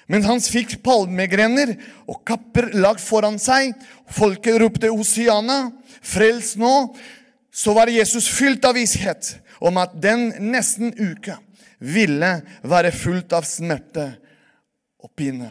Men 0.06 0.22
han 0.26 0.42
fikk 0.42 0.78
palmegrener 0.86 1.74
og 2.06 2.22
kapper 2.26 2.70
lagt 2.78 3.02
foran 3.02 3.40
seg. 3.42 3.74
Folket 4.06 4.60
ropte 4.62 4.90
Osiana, 4.94 5.72
frels 5.98 6.54
nå. 6.60 6.72
Så 7.50 7.74
var 7.74 7.90
Jesus 7.90 8.28
fylt 8.30 8.64
av 8.68 8.76
visshet 8.76 9.34
om 9.64 9.80
at 9.80 9.96
den 9.98 10.28
nesten 10.52 10.92
uke 10.94 11.38
ville 11.78 12.30
være 12.64 12.92
fullt 12.94 13.34
av 13.36 13.46
smerte 13.48 14.06
og 15.02 15.10
pine. 15.16 15.50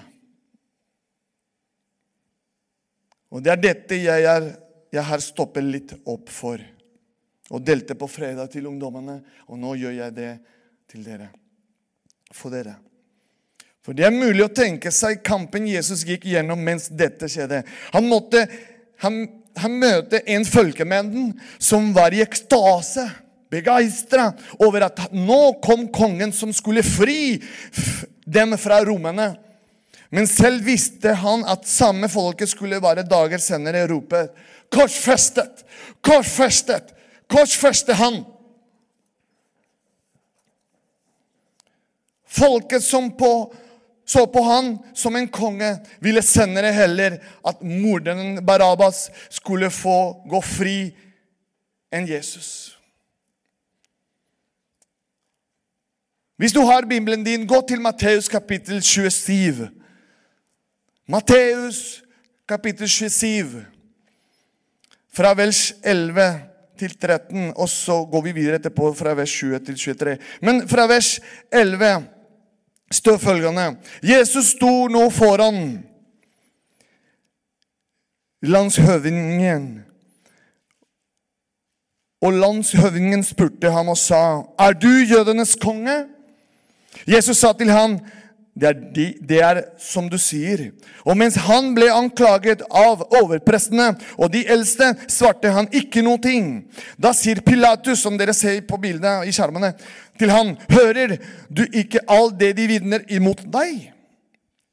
Og 3.35 3.43
det 3.43 3.51
er 3.51 3.62
dette 3.62 4.00
jeg, 4.00 4.25
er, 4.29 4.50
jeg 4.93 5.03
har 5.09 5.24
stoppet 5.24 5.65
litt 5.65 5.95
opp 6.07 6.31
for. 6.31 6.62
Og 7.51 7.62
delte 7.62 7.97
på 8.00 8.07
fredag 8.09 8.47
til 8.53 8.69
ungdommene, 8.69 9.19
og 9.51 9.59
nå 9.59 9.75
gjør 9.77 10.00
jeg 10.00 10.15
det 10.15 10.31
til 10.89 11.03
dere. 11.05 11.27
For 12.33 12.53
dere. 12.53 12.77
For 13.86 13.94
det 13.94 14.08
er 14.08 14.15
mulig 14.15 14.42
å 14.42 14.50
tenke 14.50 14.89
seg 14.89 15.20
kampen 15.25 15.68
Jesus 15.70 16.01
gikk 16.08 16.24
gjennom 16.25 16.62
mens 16.65 16.88
dette 16.89 17.30
skjedde. 17.30 17.62
Han 17.94 18.08
måtte 18.10 18.48
han, 19.04 19.20
han 19.62 19.77
møte 19.77 20.24
en 20.25 20.46
folkemengden 20.48 21.34
som 21.62 21.92
var 21.94 22.15
i 22.15 22.24
ekstase, 22.24 23.04
begeistra 23.54 24.32
over 24.58 24.88
at 24.88 25.04
nå 25.13 25.60
kom 25.63 25.86
kongen 25.94 26.34
som 26.34 26.50
skulle 26.56 26.82
fri 26.82 27.38
dem 28.25 28.56
fra 28.58 28.80
romerne. 28.88 29.36
Men 30.10 30.25
selv 30.30 30.65
visste 30.65 31.13
han 31.22 31.44
at 31.50 31.68
samme 31.70 32.10
folket 32.10 32.50
skulle 32.50 32.82
være 32.82 33.06
dager 33.06 33.42
senere 33.42 33.86
rope 33.92 34.27
'Korsfestet! 34.74 35.62
Korsfestet! 36.01 36.89
Korsfeste 37.30 37.94
han!' 37.94 38.24
Folket 42.36 42.84
som 42.84 43.12
på 43.15 43.54
så 44.05 44.27
på 44.29 44.41
han 44.45 44.77
som 44.93 45.15
en 45.15 45.27
konge, 45.27 45.71
ville 46.00 46.21
senere 46.21 46.69
heller 46.75 47.17
at 47.45 47.62
morderen 47.65 48.38
Barabas 48.45 49.09
skulle 49.33 49.71
få 49.74 50.21
gå 50.29 50.41
fri 50.45 50.77
enn 51.93 52.07
Jesus. 52.09 52.75
Hvis 56.38 56.53
du 56.53 56.62
har 56.67 56.85
Bibelen 56.85 57.24
din, 57.24 57.47
gå 57.47 57.62
til 57.67 57.81
Matteus 57.81 58.27
kapittel 58.29 58.81
27. 58.83 59.69
Matteus 61.07 62.03
kapittel 62.50 62.89
27, 62.89 63.65
fra 65.13 65.33
vers 65.33 65.74
11 65.83 66.41
til 66.77 66.97
13, 67.00 67.53
og 67.55 67.69
så 67.69 68.03
går 68.12 68.21
vi 68.21 68.33
videre 68.35 68.59
etterpå 68.59 68.91
fra 68.93 69.13
vers 69.17 69.31
20 69.31 69.59
til 69.65 69.77
23. 69.79 70.17
Men 70.41 70.67
fra 70.69 70.88
vers 70.91 71.19
11 71.53 72.14
står 72.92 73.18
følgende 73.18 73.77
Jesus 74.04 74.46
sto 74.46 74.88
nå 74.88 75.10
foran 75.10 75.84
landshøvdingen. 78.42 79.84
Og 82.22 82.34
landshøvdingen 82.34 83.24
spurte 83.24 83.72
ham 83.72 83.89
og 83.89 83.98
sa, 83.98 84.42
'Er 84.60 84.74
du 84.74 84.88
jødenes 84.88 85.56
konge?' 85.56 86.06
Jesus 87.08 87.38
sa 87.38 87.54
til 87.54 87.72
ham, 87.72 88.00
det 88.55 88.67
er, 88.69 88.77
de, 88.95 89.05
det 89.19 89.39
er, 89.43 89.57
som 89.83 90.05
du 90.07 90.15
sier. 90.21 90.69
Og 91.03 91.17
mens 91.19 91.35
han 91.43 91.74
ble 91.75 91.89
anklaget 91.91 92.62
av 92.71 93.03
overprestene 93.19 93.89
og 94.15 94.31
de 94.31 94.45
eldste, 94.47 94.93
svarte 95.12 95.51
han 95.51 95.67
ikke 95.75 96.03
noe. 96.05 96.15
ting. 96.25 96.63
Da 96.95 97.12
sier 97.13 97.41
Pilatus, 97.43 98.00
som 98.00 98.15
dere 98.17 98.33
ser 98.33 98.62
på 98.63 98.79
bildet 98.79 99.27
i 99.27 99.33
skjermene, 99.35 99.74
til 100.15 100.31
han, 100.31 100.53
hører 100.71 101.17
du 101.51 101.65
ikke 101.67 102.05
alt 102.07 102.39
det 102.39 102.53
de 102.55 102.69
vitner 102.71 103.03
imot 103.12 103.43
deg? 103.51 103.91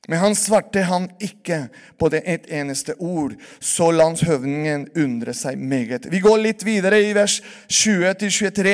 Men 0.09 0.19
han 0.19 0.35
svarte 0.35 0.83
han 0.83 1.05
ikke 1.23 1.69
på 1.99 2.09
det 2.11 2.25
et 2.27 2.49
eneste 2.51 2.97
ord, 2.99 3.37
så 3.63 3.93
landshøvdingen 3.95 4.89
undret 4.99 5.39
seg 5.39 5.61
meget. 5.61 6.09
Vi 6.11 6.19
går 6.23 6.41
litt 6.43 6.65
videre 6.67 6.99
i 6.99 7.13
vers 7.15 7.37
20-23. 7.71 8.73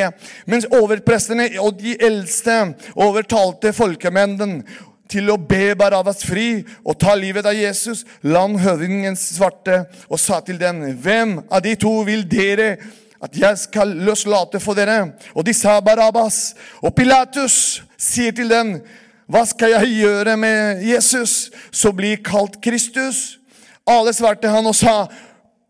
Mens 0.48 0.64
overprestene 0.72 1.50
og 1.60 1.82
de 1.82 1.98
eldste 2.00 2.56
overtalte 2.96 3.74
folkemengden 3.76 4.62
til 5.08 5.30
å 5.32 5.38
be 5.40 5.72
Barabbas 5.78 6.22
fri 6.26 6.64
og 6.84 6.98
ta 7.00 7.14
livet 7.16 7.46
av 7.48 7.56
Jesus. 7.56 8.04
Landhøvdingen 8.22 9.16
svarte 9.16 9.84
og 10.08 10.20
sa 10.20 10.40
til 10.40 10.58
den, 10.60 10.96
'Hvem 10.96 11.40
av 11.50 11.62
de 11.62 11.74
to 11.74 12.02
vil 12.02 12.24
dere 12.30 12.76
at 13.22 13.36
jeg 13.36 13.58
skal 13.58 13.88
løslate 13.88 14.60
for 14.60 14.74
dere?' 14.74 15.12
Og 15.34 15.46
de 15.46 15.54
sa 15.54 15.80
Barabbas. 15.80 16.54
Og 16.82 16.94
Pilatus 16.94 17.82
sier 17.98 18.32
til 18.32 18.48
den, 18.48 18.80
'Hva 19.28 19.44
skal 19.44 19.70
jeg 19.70 20.00
gjøre 20.02 20.36
med 20.36 20.82
Jesus, 20.82 21.50
som 21.72 21.96
blir 21.96 22.16
kalt 22.16 22.60
Kristus?' 22.60 23.38
Alle 23.86 24.12
svarte 24.12 24.48
han 24.48 24.66
og 24.66 24.74
sa, 24.74 25.06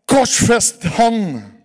'Korsfest 0.07 0.83
han'. 0.83 1.58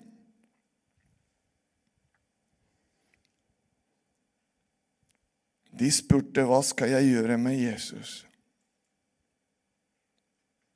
De 5.74 5.90
spurte 5.90 6.44
hva 6.46 6.60
skal 6.62 6.92
jeg 6.92 7.10
gjøre 7.10 7.38
med 7.40 7.58
Jesus. 7.58 8.22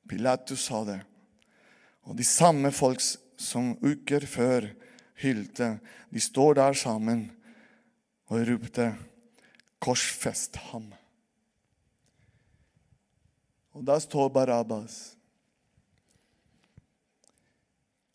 Pilatus 0.08 0.64
sa 0.66 0.82
det. 0.88 0.98
Og 2.08 2.16
de 2.18 2.24
samme 2.26 2.72
folk 2.74 3.02
som 3.38 3.74
uker 3.84 4.24
før 4.26 4.70
hylte, 5.22 5.76
de 6.10 6.22
står 6.22 6.58
der 6.58 6.78
sammen 6.78 7.28
og 8.28 8.42
ropte 8.48 8.94
'Korsfest 9.78 10.56
ham'. 10.72 10.94
Og 13.72 13.86
der 13.86 13.98
står 13.98 14.28
Barabbas. 14.28 15.16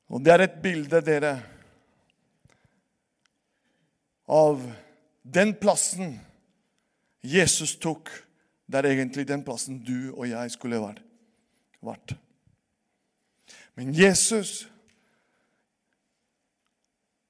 Og 0.07 0.25
det 0.25 0.33
er 0.33 0.41
et 0.43 0.61
bilde, 0.61 0.99
dere, 1.01 1.39
av 4.27 4.59
den 5.23 5.55
plassen 5.55 6.19
Jesus 7.23 7.77
tok, 7.79 8.09
det 8.67 8.81
er 8.81 8.89
egentlig 8.91 9.23
den 9.27 9.43
plassen 9.47 9.79
du 9.79 10.11
og 10.11 10.27
jeg 10.27 10.51
skulle 10.51 10.81
vært. 10.83 12.13
Men 13.79 13.93
Jesus, 13.95 14.67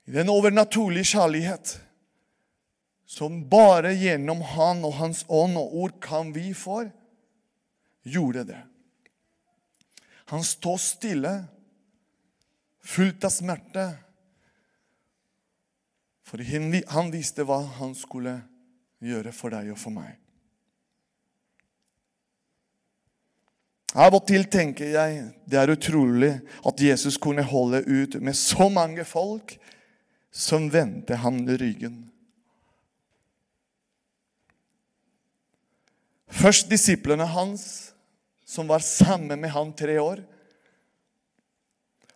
i 0.10 0.12
den 0.12 0.32
overnaturlige 0.34 1.14
kjærlighet 1.14 1.76
som 3.14 3.44
bare 3.50 3.94
gjennom 3.94 4.42
Han 4.56 4.82
og 4.88 4.96
Hans 4.98 5.22
ånd 5.30 5.60
og 5.62 5.76
ord 5.84 6.00
kan 6.02 6.34
vi 6.34 6.50
få, 6.58 6.88
gjorde 8.04 8.48
det. 8.50 8.62
Han 10.34 10.42
står 10.44 10.80
stille, 10.82 11.34
fullt 12.82 13.30
av 13.30 13.32
smerte, 13.32 13.86
for 16.26 16.42
han 16.42 17.12
visste 17.14 17.46
hva 17.46 17.60
han 17.78 17.94
skulle 17.96 18.40
gjøre 18.40 18.53
gjøre 19.04 19.34
for 19.36 19.54
deg 19.54 19.72
og 19.74 19.80
for 19.80 19.96
meg. 19.96 20.16
Av 23.94 24.16
og 24.18 24.24
til 24.26 24.48
tenker 24.50 24.90
jeg 24.96 25.20
det 25.46 25.60
er 25.60 25.70
utrolig 25.70 26.32
at 26.66 26.82
Jesus 26.82 27.20
kunne 27.22 27.46
holde 27.46 27.84
ut 27.86 28.18
med 28.22 28.34
så 28.38 28.66
mange 28.74 29.06
folk 29.06 29.54
som 30.34 30.66
vendte 30.74 31.20
ham 31.22 31.44
ryggen. 31.46 32.00
Først 36.34 36.72
disiplene 36.72 37.28
hans, 37.30 37.94
som 38.46 38.66
var 38.68 38.82
sammen 38.82 39.38
med 39.40 39.54
han 39.54 39.70
tre 39.78 40.00
år. 40.02 40.24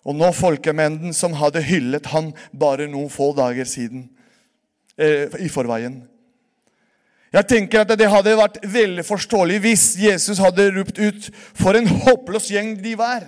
Og 0.07 0.15
nå 0.17 0.31
folkemengden 0.33 1.13
som 1.13 1.35
hadde 1.37 1.61
hyllet 1.61 2.09
han 2.09 2.31
bare 2.57 2.87
noen 2.89 3.11
få 3.13 3.29
dager 3.37 3.69
siden. 3.69 4.07
Eh, 4.97 5.29
I 5.37 5.49
forveien. 5.53 6.01
Jeg 7.37 7.45
tenker 7.45 7.83
at 7.83 7.93
Det 7.99 8.09
hadde 8.09 8.37
vært 8.39 8.61
veldig 8.65 9.03
forståelig 9.05 9.59
hvis 9.61 9.85
Jesus 10.01 10.39
hadde 10.41 10.71
ropt 10.73 10.97
ut 10.97 11.29
for 11.57 11.77
en 11.77 11.85
håpløs 11.85 12.49
gjeng 12.49 12.73
de 12.81 12.95
var, 12.97 13.27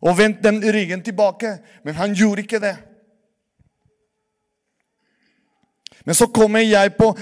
og 0.00 0.16
vendt 0.18 0.40
den 0.42 0.58
ryggen 0.64 1.02
tilbake. 1.04 1.58
Men 1.84 1.94
han 1.94 2.16
gjorde 2.16 2.42
ikke 2.42 2.62
det. 2.62 2.74
Men 6.08 6.16
så 6.16 6.26
kommer 6.32 6.64
jeg 6.64 6.94
på 6.96 7.12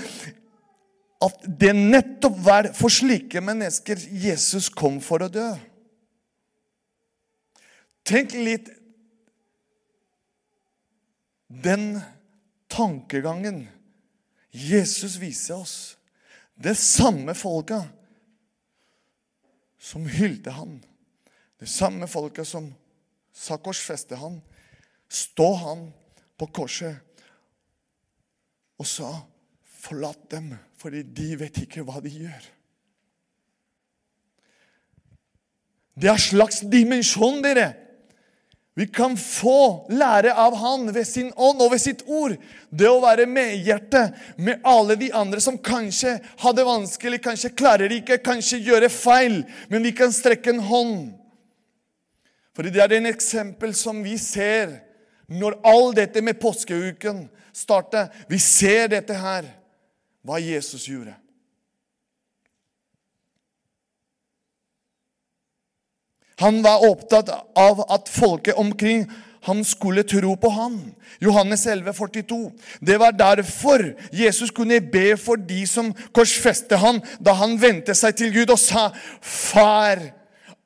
at 1.26 1.48
det 1.60 1.74
nettopp 1.76 2.36
var 2.46 2.70
for 2.78 2.94
slike 2.94 3.42
mennesker 3.42 3.98
Jesus 4.22 4.70
kom 4.70 5.00
for 5.02 5.26
å 5.26 5.32
dø. 5.32 5.48
Tenk 8.08 8.32
litt 8.38 8.70
den 11.48 11.98
tankegangen 12.70 13.66
Jesus 14.50 15.16
viser 15.16 15.54
oss. 15.54 15.96
Det 16.54 16.74
samme 16.74 17.34
folka 17.34 17.84
som 19.78 20.06
hylte 20.06 20.50
han. 20.50 20.78
Det 21.58 21.66
samme 21.66 22.06
folka 22.06 22.44
som 22.44 22.72
sa 23.32 23.58
korsfeste 23.58 24.18
han. 24.18 24.40
Stå 25.08 25.52
han 25.54 25.88
på 26.38 26.46
korset 26.46 26.96
og 28.78 28.86
sa, 28.86 29.26
'Forlat 29.78 30.30
dem, 30.30 30.58
fordi 30.76 31.02
de 31.02 31.38
vet 31.38 31.58
ikke 31.62 31.82
hva 31.82 32.00
de 32.02 32.10
gjør'. 32.10 32.46
Det 35.98 36.10
er 36.10 36.16
slags 36.16 36.60
dimensjon, 36.60 37.42
dere. 37.42 37.74
Vi 38.78 38.86
kan 38.86 39.16
få 39.18 39.86
lære 39.90 40.30
av 40.38 40.54
Han 40.54 40.92
ved 40.94 41.06
sin 41.06 41.32
ånd 41.34 41.58
og 41.64 41.72
ved 41.72 41.80
sitt 41.82 42.04
ord. 42.06 42.36
Det 42.70 42.86
å 42.86 43.00
være 43.02 43.24
medhjerte 43.26 44.04
med 44.38 44.62
alle 44.62 44.94
de 45.00 45.08
andre 45.18 45.42
som 45.42 45.58
kanskje 45.58 46.12
har 46.44 46.54
det 46.54 46.66
vanskelig, 46.68 47.18
kanskje 47.24 47.50
klarer 47.58 47.90
ikke, 47.96 48.20
kanskje 48.22 48.60
gjør 48.62 48.86
feil. 48.94 49.40
Men 49.66 49.82
vi 49.82 49.90
kan 49.98 50.14
strekke 50.14 50.54
en 50.54 50.62
hånd. 50.62 50.94
Fordi 52.54 52.70
det 52.76 52.84
er 52.84 52.94
en 53.00 53.10
eksempel 53.10 53.74
som 53.74 53.98
vi 54.06 54.14
ser 54.14 54.76
når 55.26 55.58
all 55.66 55.90
dette 55.98 56.22
med 56.22 56.38
påskeuken 56.38 57.24
starter. 57.50 58.12
Vi 58.30 58.38
ser 58.38 58.92
dette 58.94 59.18
her, 59.18 59.50
hva 60.22 60.38
Jesus 60.38 60.86
gjorde. 60.86 61.18
Han 66.38 66.62
var 66.62 66.84
opptatt 66.86 67.30
av 67.58 67.82
at 67.90 68.08
folket 68.08 68.54
omkring 68.54 69.08
han 69.48 69.64
skulle 69.64 70.02
tro 70.02 70.36
på 70.36 70.50
han. 70.50 70.78
Johannes 71.18 71.66
11, 71.66 71.92
42. 71.92 72.52
Det 72.80 72.98
var 73.00 73.12
derfor 73.12 73.94
Jesus 74.12 74.50
kunne 74.50 74.80
be 74.80 75.16
for 75.16 75.40
de 75.40 75.64
som 75.66 75.90
korsfeste 76.14 76.78
han, 76.78 77.00
da 77.18 77.34
han 77.38 77.56
vendte 77.60 77.94
seg 77.96 78.16
til 78.18 78.32
Gud 78.34 78.52
og 78.54 78.58
sa, 78.60 78.90
'Far, 79.22 80.02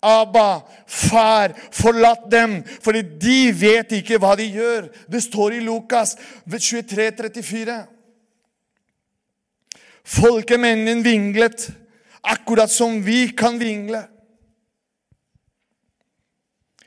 Abba, 0.03 0.63
far, 0.87 1.53
forlatt 1.71 2.25
dem, 2.31 2.65
for 2.83 2.93
de 2.93 3.53
vet 3.55 3.93
ikke 3.93 4.19
hva 4.19 4.35
de 4.35 4.49
gjør.' 4.51 4.91
Det 5.07 5.23
står 5.23 5.53
i 5.53 5.61
Lukas 5.63 6.17
23, 6.51 7.11
34. 7.17 7.77
Folkemennene 10.03 11.05
vinglet, 11.05 11.71
akkurat 12.23 12.71
som 12.71 12.99
vi 13.05 13.29
kan 13.39 13.61
vingle. 13.61 14.03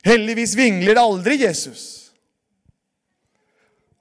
Heldigvis 0.06 0.54
vingler 0.58 1.00
aldri 1.02 1.40
Jesus. 1.42 2.06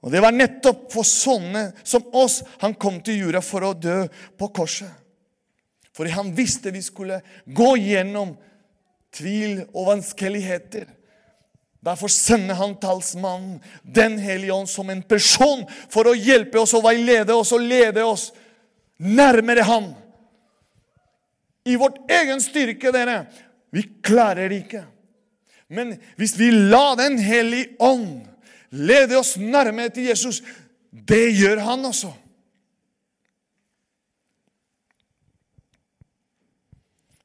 Og 0.05 0.11
Det 0.13 0.21
var 0.21 0.35
nettopp 0.35 0.91
for 0.93 1.07
sånne 1.07 1.71
som 1.81 2.05
oss 2.13 2.43
han 2.61 2.75
kom 2.77 2.99
til 3.01 3.23
jorda 3.23 3.41
for 3.41 3.65
å 3.65 3.73
dø 3.73 4.03
på 4.37 4.51
korset. 4.53 4.91
Fordi 5.95 6.11
han 6.13 6.29
visste 6.35 6.73
vi 6.75 6.83
skulle 6.85 7.21
gå 7.45 7.71
gjennom 7.81 8.35
tvil 9.15 9.63
og 9.71 9.89
vanskeligheter. 9.89 10.85
Derfor 11.85 12.09
sender 12.11 12.57
han 12.59 12.75
talsmannen, 12.81 13.61
Den 13.81 14.17
hellige 14.19 14.53
ånd, 14.53 14.69
som 14.69 14.89
en 14.89 15.01
person 15.01 15.63
for 15.89 16.09
å 16.09 16.17
hjelpe 16.17 16.59
oss 16.59 16.73
og 16.73 16.85
veilede 16.85 17.33
oss 17.33 17.53
og 17.55 17.65
lede 17.65 18.03
oss 18.05 18.31
nærmere 18.97 19.65
ham. 19.65 19.91
I 21.65 21.77
vårt 21.81 21.97
egen 22.11 22.41
styrke, 22.41 22.91
dere. 22.93 23.25
Vi 23.73 23.83
klarer 24.05 24.49
det 24.49 24.65
ikke. 24.65 24.83
Men 25.69 25.95
hvis 26.17 26.35
vi 26.39 26.51
lar 26.51 26.95
Den 26.99 27.17
hellige 27.19 27.73
ånd 27.79 28.25
lede 28.75 29.17
oss 29.17 29.37
nærmere 29.37 29.89
til 29.89 30.09
Jesus, 30.09 30.41
det 30.91 31.29
gjør 31.37 31.61
han 31.63 31.85
også. 31.85 32.11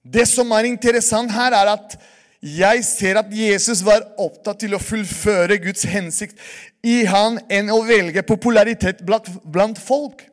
Det 0.05 0.27
som 0.29 0.51
er 0.55 0.69
interessant 0.69 1.33
her, 1.33 1.55
er 1.55 1.73
at 1.75 1.97
jeg 2.41 2.85
ser 2.87 3.19
at 3.21 3.33
Jesus 3.35 3.83
var 3.85 4.07
opptatt 4.19 4.63
til 4.63 4.75
å 4.75 4.81
fullføre 4.81 5.59
Guds 5.61 5.85
hensikt 5.91 6.39
i 6.87 7.03
han 7.05 7.37
enn 7.53 7.69
å 7.73 7.83
velge 7.85 8.23
popularitet 8.25 9.03
blant 9.05 9.83
folk. 9.83 10.25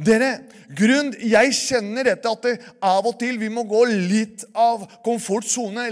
Dere, 0.00 0.48
grunn, 0.72 1.12
Jeg 1.20 1.52
kjenner 1.52 2.06
dette 2.08 2.30
at 2.30 2.46
det 2.46 2.54
av 2.80 3.06
og 3.06 3.18
til 3.20 3.36
vi 3.38 3.50
må 3.52 3.64
gå 3.68 3.84
litt 3.90 4.44
av 4.54 4.86
komfortsone. 5.04 5.88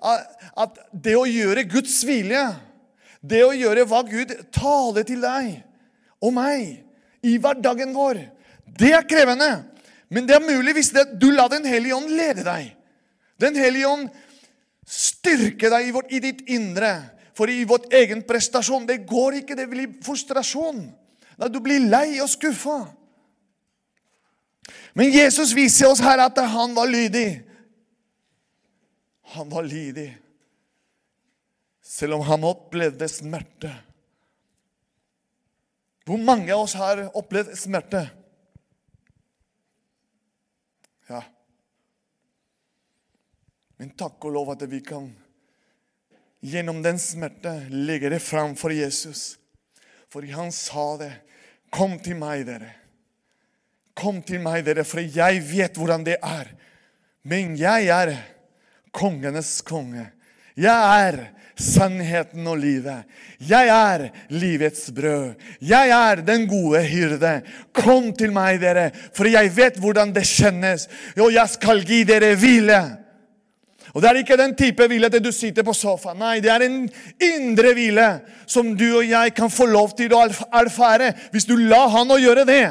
At 0.00 0.80
det 0.92 1.16
å 1.16 1.28
gjøre 1.28 1.68
Guds 1.70 2.00
vilje, 2.06 2.42
det 3.20 3.44
å 3.44 3.54
gjøre 3.54 3.86
hva 3.86 4.02
Gud 4.08 4.32
taler 4.54 5.06
til 5.06 5.22
deg 5.22 5.60
og 6.20 6.34
meg 6.36 6.80
i 7.24 7.36
hverdagen 7.40 7.94
vår, 7.94 8.22
det 8.80 8.92
er 8.96 9.06
krevende. 9.08 9.52
Men 10.10 10.26
det 10.26 10.36
er 10.36 10.44
mulig 10.44 10.74
hvis 10.74 10.92
det, 10.94 11.06
du 11.20 11.30
lar 11.30 11.50
Den 11.52 11.68
hellige 11.68 11.94
ånd 11.94 12.10
lede 12.10 12.42
deg. 12.44 12.72
Den 13.40 13.56
hellige 13.56 13.88
ånd 13.88 14.08
styrker 14.90 15.70
deg 15.70 15.86
i, 15.86 15.92
vårt, 15.94 16.10
i 16.10 16.20
ditt 16.22 16.42
indre. 16.50 16.96
For 17.36 17.48
i 17.48 17.62
vårt 17.64 17.92
egen 17.94 18.24
prestasjon 18.26 18.88
det 18.88 19.04
går 19.08 19.40
ikke. 19.40 19.56
Det 19.56 19.68
blir 19.70 19.92
frustrasjon. 20.04 20.82
Da 21.38 21.48
du 21.48 21.60
blir 21.62 21.86
lei 21.86 22.18
og 22.20 22.28
skuffa. 22.28 22.82
Men 24.94 25.12
Jesus 25.12 25.52
viser 25.54 25.90
oss 25.90 26.02
her 26.02 26.22
at 26.24 26.38
han 26.52 26.74
var 26.74 26.90
lydig. 26.90 27.42
Han 29.36 29.50
var 29.50 29.62
lydig. 29.62 30.10
Selv 31.82 32.18
om 32.18 32.24
han 32.26 32.44
opplevde 32.46 33.08
smerte. 33.10 33.70
Hvor 36.06 36.18
mange 36.18 36.50
av 36.54 36.64
oss 36.64 36.74
har 36.74 37.04
opplevd 37.14 37.54
smerte? 37.58 38.02
Ja. 41.10 41.20
Men 43.78 43.92
takk 43.98 44.22
og 44.26 44.34
lov 44.34 44.50
at 44.54 44.64
vi 44.70 44.82
kan 44.84 45.10
gjennom 46.40 46.80
den 46.82 46.98
smerte 46.98 47.52
legge 47.70 48.10
det 48.10 48.22
fram 48.24 48.56
for 48.58 48.74
Jesus. 48.74 49.36
For 50.10 50.26
han 50.34 50.50
sa 50.52 50.96
det. 51.00 51.12
Kom 51.70 51.98
til 52.02 52.18
meg, 52.18 52.42
dere. 52.48 52.72
Kom 53.98 54.22
til 54.22 54.40
meg, 54.44 54.64
dere, 54.66 54.84
for 54.86 55.02
jeg 55.02 55.42
vet 55.48 55.76
hvordan 55.76 56.06
det 56.06 56.16
er. 56.22 56.52
Men 57.26 57.56
jeg 57.58 57.90
er 57.92 58.14
kongenes 58.96 59.60
konge. 59.66 60.06
Jeg 60.56 61.06
er 61.06 61.18
sannheten 61.60 62.46
og 62.48 62.58
livet. 62.60 63.04
Jeg 63.48 63.68
er 63.68 64.06
livets 64.32 64.88
brød. 64.96 65.34
Jeg 65.60 65.92
er 65.94 66.22
den 66.24 66.46
gode 66.48 66.82
hyrde. 66.88 67.34
Kom 67.76 68.12
til 68.16 68.32
meg, 68.32 68.60
dere, 68.62 68.90
for 69.16 69.28
jeg 69.28 69.52
vet 69.56 69.78
hvordan 69.80 70.14
det 70.16 70.24
kjennes. 70.28 70.88
Og 71.20 71.32
jeg 71.34 71.56
skal 71.56 71.84
gi 71.86 72.02
dere 72.08 72.34
hvile. 72.40 72.80
Og 73.90 74.02
Det 74.02 74.10
er 74.10 74.20
ikke 74.20 74.38
den 74.38 74.54
type 74.54 74.86
hvile 74.86 75.08
at 75.10 75.24
du 75.24 75.32
sitter 75.34 75.66
på 75.66 75.74
sofaen. 75.74 76.20
Nei, 76.20 76.38
det 76.40 76.50
er 76.52 76.62
en 76.62 76.84
indre 77.18 77.72
hvile 77.74 78.10
som 78.46 78.70
du 78.78 78.86
og 79.00 79.08
jeg 79.08 79.34
kan 79.34 79.50
få 79.50 79.66
lov 79.66 79.96
til 79.98 80.14
å 80.14 80.22
erfare 80.62 81.10
hvis 81.32 81.48
du 81.48 81.56
lar 81.58 81.90
han 81.96 82.10
å 82.10 82.20
gjøre 82.20 82.46
det. 82.46 82.66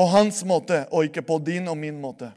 På 0.00 0.06
hans 0.08 0.38
måte 0.48 0.86
og 0.88 1.10
ikke 1.10 1.20
på 1.28 1.36
din 1.44 1.66
og 1.68 1.76
min 1.76 1.98
måte. 2.00 2.30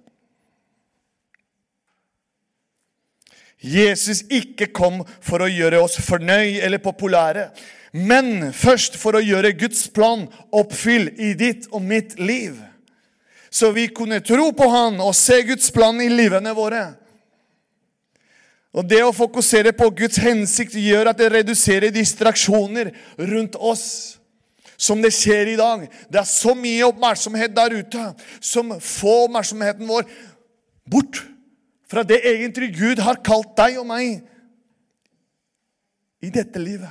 Jesus 3.64 4.26
ikke 4.28 4.68
kom 4.76 4.98
for 5.24 5.46
å 5.46 5.48
gjøre 5.48 5.80
oss 5.80 5.96
fornøyd 6.04 6.58
eller 6.60 6.84
populære, 6.84 7.46
men 7.96 8.50
først 8.52 8.98
for 9.00 9.16
å 9.16 9.22
gjøre 9.24 9.54
Guds 9.56 9.86
plan 9.96 10.26
oppfyll 10.52 11.08
i 11.16 11.32
ditt 11.40 11.70
og 11.72 11.86
mitt 11.88 12.18
liv. 12.20 12.58
Så 13.48 13.70
vi 13.72 13.86
kunne 13.88 14.20
tro 14.20 14.50
på 14.52 14.68
Han 14.68 15.00
og 15.00 15.16
se 15.16 15.40
Guds 15.48 15.72
plan 15.72 16.02
i 16.04 16.10
livene 16.12 16.52
våre. 16.58 16.82
Og 18.76 18.84
det 18.90 19.06
å 19.06 19.16
fokusere 19.16 19.72
på 19.78 19.88
Guds 20.02 20.20
hensikt 20.20 20.76
gjør 20.76 21.14
at 21.14 21.22
det 21.22 21.32
reduserer 21.32 21.96
distraksjoner 21.96 22.92
rundt 23.22 23.56
oss. 23.56 24.18
Som 24.84 25.04
det 25.04 25.14
skjer 25.16 25.54
i 25.54 25.60
dag. 25.60 25.86
Det 26.12 26.20
er 26.20 26.28
så 26.28 26.56
mye 26.58 26.90
oppmerksomhet 26.90 27.54
der 27.56 27.78
ute 27.80 28.08
som 28.44 28.74
får 28.82 29.28
oppmerksomheten 29.28 29.88
vår 29.88 30.10
bort 30.90 31.22
fra 31.88 32.04
det 32.04 32.24
egentlig 32.26 32.74
Gud 32.76 33.00
har 33.06 33.22
kalt 33.24 33.54
deg 33.60 33.78
og 33.80 33.88
meg 33.88 34.24
i 36.24 36.32
dette 36.34 36.60
livet. 36.60 36.90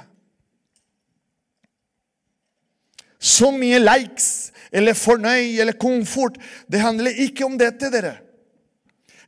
Så 3.22 3.52
mye 3.54 3.78
likes 3.82 4.52
eller 4.74 4.96
fornøy 4.98 5.58
eller 5.62 5.76
komfort. 5.78 6.38
Det 6.66 6.80
handler 6.82 7.18
ikke 7.26 7.46
om 7.46 7.58
dette, 7.58 7.90
dere. 7.92 8.16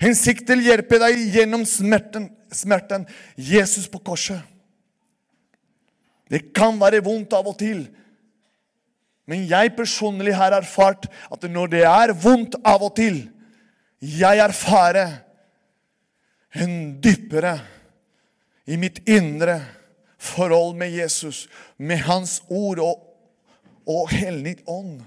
Hensikten 0.03 0.63
hjelper 0.65 1.03
deg 1.05 1.21
gjennom 1.37 1.63
smerten, 1.69 2.27
smerten. 2.55 3.07
Jesus 3.39 3.87
på 3.91 4.01
korset. 4.03 4.43
Det 6.31 6.49
kan 6.57 6.81
være 6.81 7.05
vondt 7.05 7.37
av 7.37 7.47
og 7.53 7.59
til. 7.61 7.85
Men 9.31 9.47
jeg 9.49 9.73
personlig 9.77 10.35
har 10.37 10.53
erfart 10.53 11.07
at 11.33 11.47
når 11.49 11.71
det 11.73 11.85
er 11.89 12.13
vondt 12.13 12.59
av 12.61 12.83
og 12.85 12.93
til, 12.99 13.23
jeg 14.05 14.43
erfarer 14.45 15.17
en 16.61 17.01
dypere 17.03 17.57
i 18.69 18.77
mitt 18.81 19.01
indre 19.09 19.59
forhold 20.21 20.77
med 20.77 20.93
Jesus, 20.93 21.47
med 21.77 22.05
Hans 22.05 22.43
ord 22.49 22.81
og, 22.85 23.01
og 23.89 24.13
Hellig 24.13 24.59
ånd. 24.69 25.01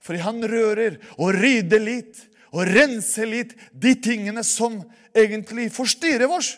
Fordi 0.00 0.22
han 0.24 0.40
rører 0.48 0.96
og 1.18 1.36
rydder 1.36 1.82
litt 1.84 2.24
og 2.56 2.64
renser 2.64 3.28
litt 3.28 3.52
de 3.76 3.92
tingene 4.00 4.40
som 4.46 4.78
egentlig 5.12 5.68
forstyrrer 5.74 6.30
oss 6.32 6.54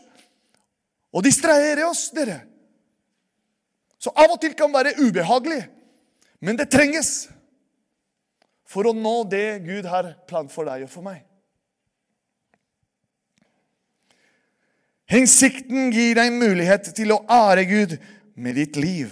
og 1.10 1.24
distraherer 1.26 1.82
oss, 1.88 2.08
dere. 2.14 2.38
Så 3.98 4.12
av 4.14 4.30
og 4.30 4.38
til 4.40 4.54
kan 4.54 4.70
det 4.70 4.78
være 4.78 5.08
ubehagelig, 5.08 5.64
men 6.40 6.56
det 6.56 6.70
trenges 6.72 7.28
for 8.70 8.86
å 8.88 8.94
nå 8.96 9.16
det 9.28 9.60
Gud 9.66 9.88
har 9.90 10.14
plan 10.30 10.48
for 10.50 10.68
deg 10.68 10.86
og 10.86 10.92
for 10.92 11.04
meg. 11.04 11.24
Hensikten 15.10 15.90
gir 15.90 16.14
deg 16.14 16.30
mulighet 16.38 16.92
til 16.94 17.16
å 17.16 17.24
ære 17.26 17.66
Gud 17.66 17.96
med 18.38 18.54
ditt 18.60 18.78
liv. 18.78 19.10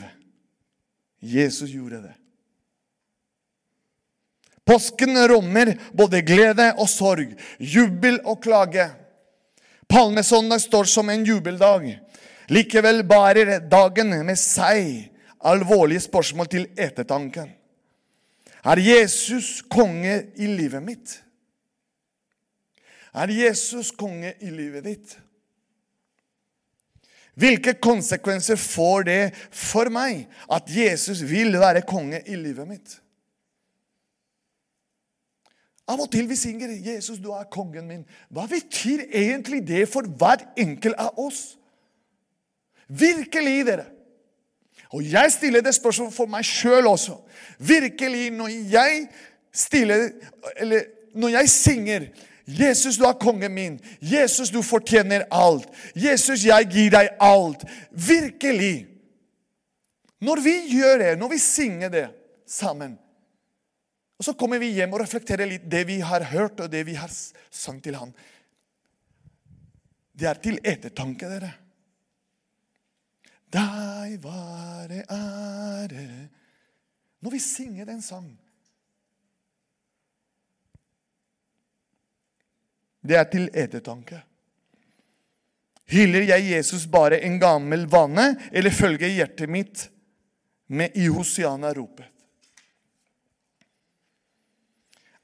Jesus 1.19 1.73
gjorde 1.75 2.05
det. 2.05 2.15
Påsken 4.69 5.17
rommer 5.31 5.73
både 5.97 6.21
glede 6.23 6.69
og 6.77 6.87
sorg, 6.93 7.33
jubel 7.59 8.21
og 8.29 8.43
klage. 8.45 8.85
Palmesøndag 9.89 10.61
står 10.63 10.87
som 10.93 11.09
en 11.11 11.25
jubeldag. 11.27 11.89
Likevel 12.53 13.03
bærer 13.09 13.57
dagen 13.67 14.13
med 14.29 14.39
seg 14.39 15.09
alvorlige 15.41 16.01
spørsmål 16.01 16.47
til 16.47 16.69
ettertanken. 16.79 17.53
Er 18.65 18.81
Jesus 18.83 19.63
konge 19.71 20.27
i 20.37 20.47
livet 20.47 20.83
mitt? 20.83 21.23
Er 23.15 23.31
Jesus 23.33 23.91
konge 23.91 24.35
i 24.41 24.51
livet 24.51 24.85
ditt? 24.85 25.19
Hvilke 27.39 27.77
konsekvenser 27.79 28.59
får 28.59 29.05
det 29.07 29.21
for 29.55 29.91
meg 29.95 30.25
at 30.51 30.71
Jesus 30.75 31.23
vil 31.23 31.55
være 31.61 31.85
konge 31.87 32.19
i 32.27 32.35
livet 32.35 32.67
mitt? 32.67 32.97
Av 35.89 36.01
og 36.03 36.11
til 36.13 36.27
vi 36.29 36.37
synger 36.37 36.69
'Jesus, 36.69 37.19
du 37.19 37.31
er 37.33 37.49
kongen 37.49 37.87
min'. 37.89 38.05
Hva 38.29 38.47
betyr 38.47 39.07
egentlig 39.09 39.67
det 39.69 39.89
for 39.89 40.03
hver 40.03 40.45
enkelt 40.57 40.95
av 40.99 41.17
oss? 41.17 41.57
Virkelig, 42.89 43.67
dere. 43.67 43.87
Og 44.93 45.05
jeg 45.05 45.33
stiller 45.33 45.61
det 45.65 45.75
spørsmålet 45.77 46.15
for 46.15 46.31
meg 46.31 46.47
sjøl 46.47 46.87
også. 46.89 47.19
Virkelig, 47.59 48.31
når 48.33 48.55
jeg 48.73 49.09
stiller 49.53 50.11
Eller 50.57 50.83
når 51.15 51.29
jeg 51.29 51.51
synger 51.51 52.07
'Jesus, 52.49 52.97
du 52.97 53.05
er 53.05 53.13
kongen 53.13 53.53
min'. 53.53 53.81
'Jesus, 54.01 54.51
du 54.51 54.63
fortjener 54.63 55.25
alt'. 55.31 55.69
'Jesus, 55.95 56.45
jeg 56.45 56.69
gir 56.71 56.91
deg 56.91 57.09
alt'. 57.21 57.65
Virkelig. 57.91 58.87
Når 60.21 60.41
vi 60.41 60.55
gjør 60.79 60.99
det, 60.99 61.19
når 61.19 61.29
vi 61.29 61.39
synger 61.39 61.89
det 61.89 62.09
sammen, 62.47 62.99
og 64.19 64.25
Så 64.25 64.33
kommer 64.33 64.59
vi 64.59 64.73
hjem 64.75 64.93
og 64.93 65.01
reflekterer 65.01 65.47
litt 65.47 65.69
det 65.71 65.85
vi 65.87 66.01
har 66.03 66.25
hørt, 66.33 66.59
og 66.61 66.73
det 66.73 66.83
vi 66.87 66.97
har 66.99 67.11
sang 67.55 67.79
til 67.83 67.95
han. 67.95 68.11
Det 70.19 70.27
er 70.27 70.41
til 70.43 70.59
ettertanke, 70.65 71.29
dere. 71.31 71.53
Deg 73.53 74.19
være 74.23 75.05
ære 75.09 76.09
Når 77.21 77.31
vi 77.33 77.41
synger 77.41 77.89
den 77.89 78.03
sang 78.05 78.29
Det 83.09 83.17
er 83.17 83.29
til 83.31 83.47
ettertanke. 83.55 84.19
Hyller 85.89 86.27
jeg 86.29 86.51
Jesus 86.51 86.85
bare 86.91 87.23
en 87.25 87.39
gammel 87.41 87.87
vane, 87.89 88.35
eller 88.53 88.75
følger 88.75 89.09
hjertet 89.09 89.49
mitt 89.49 89.87
med 90.69 90.97
i 90.99 91.07
Hosiana-ropet? 91.09 92.05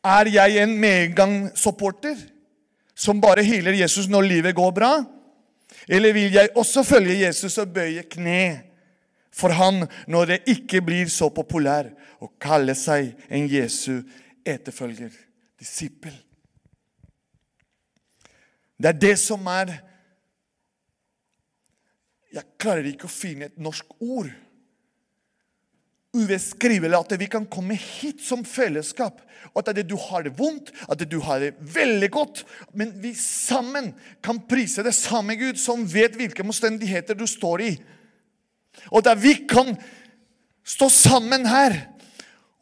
Er 0.05 0.31
jeg 0.33 0.63
en 0.63 0.73
medgangssupporter 0.81 2.17
som 2.95 3.21
bare 3.21 3.45
hyler 3.45 3.77
Jesus 3.77 4.09
når 4.09 4.29
livet 4.31 4.57
går 4.57 4.73
bra? 4.77 4.93
Eller 5.89 6.15
vil 6.17 6.33
jeg 6.33 6.53
også 6.57 6.85
følge 6.87 7.21
Jesus 7.27 7.59
og 7.61 7.75
bøye 7.75 8.07
kne 8.09 8.63
for 9.35 9.51
han 9.51 9.85
når 10.07 10.31
det 10.31 10.39
ikke 10.55 10.83
blir 10.85 11.11
så 11.11 11.29
populær 11.35 11.91
å 12.23 12.31
kalle 12.41 12.77
seg 12.79 13.11
en 13.27 13.49
Jesu 13.51 14.05
etterfølger, 14.47 15.11
disippel? 15.59 16.15
Det 18.79 18.91
er 18.91 19.03
det 19.07 19.17
som 19.23 19.45
er 19.51 19.81
Jeg 22.35 22.59
klarer 22.59 22.89
ikke 22.91 23.07
å 23.07 23.13
finne 23.15 23.47
et 23.47 23.61
norsk 23.63 23.93
ord 24.03 24.33
ubeskrivelig 26.15 26.97
at 26.99 27.15
vi 27.21 27.29
kan 27.31 27.47
komme 27.51 27.77
hit 27.79 28.23
som 28.25 28.45
fellesskap. 28.47 29.21
At 29.55 29.71
du 29.87 29.97
har 30.09 30.25
det 30.25 30.35
vondt, 30.39 30.73
at 30.89 31.03
du 31.11 31.19
har 31.23 31.43
det 31.43 31.55
veldig 31.59 32.11
godt. 32.11 32.45
Men 32.73 32.95
vi 33.03 33.13
sammen 33.19 33.93
kan 34.25 34.41
prise 34.49 34.83
det 34.87 34.95
samme 34.97 35.37
Gud, 35.39 35.59
som 35.61 35.85
vet 35.87 36.17
hvilke 36.19 36.43
omstendigheter 36.47 37.19
du 37.19 37.27
står 37.29 37.63
i. 37.63 37.73
Og 38.91 39.07
at 39.07 39.21
vi 39.23 39.37
kan 39.47 39.75
stå 40.65 40.89
sammen 40.91 41.47
her. 41.47 41.77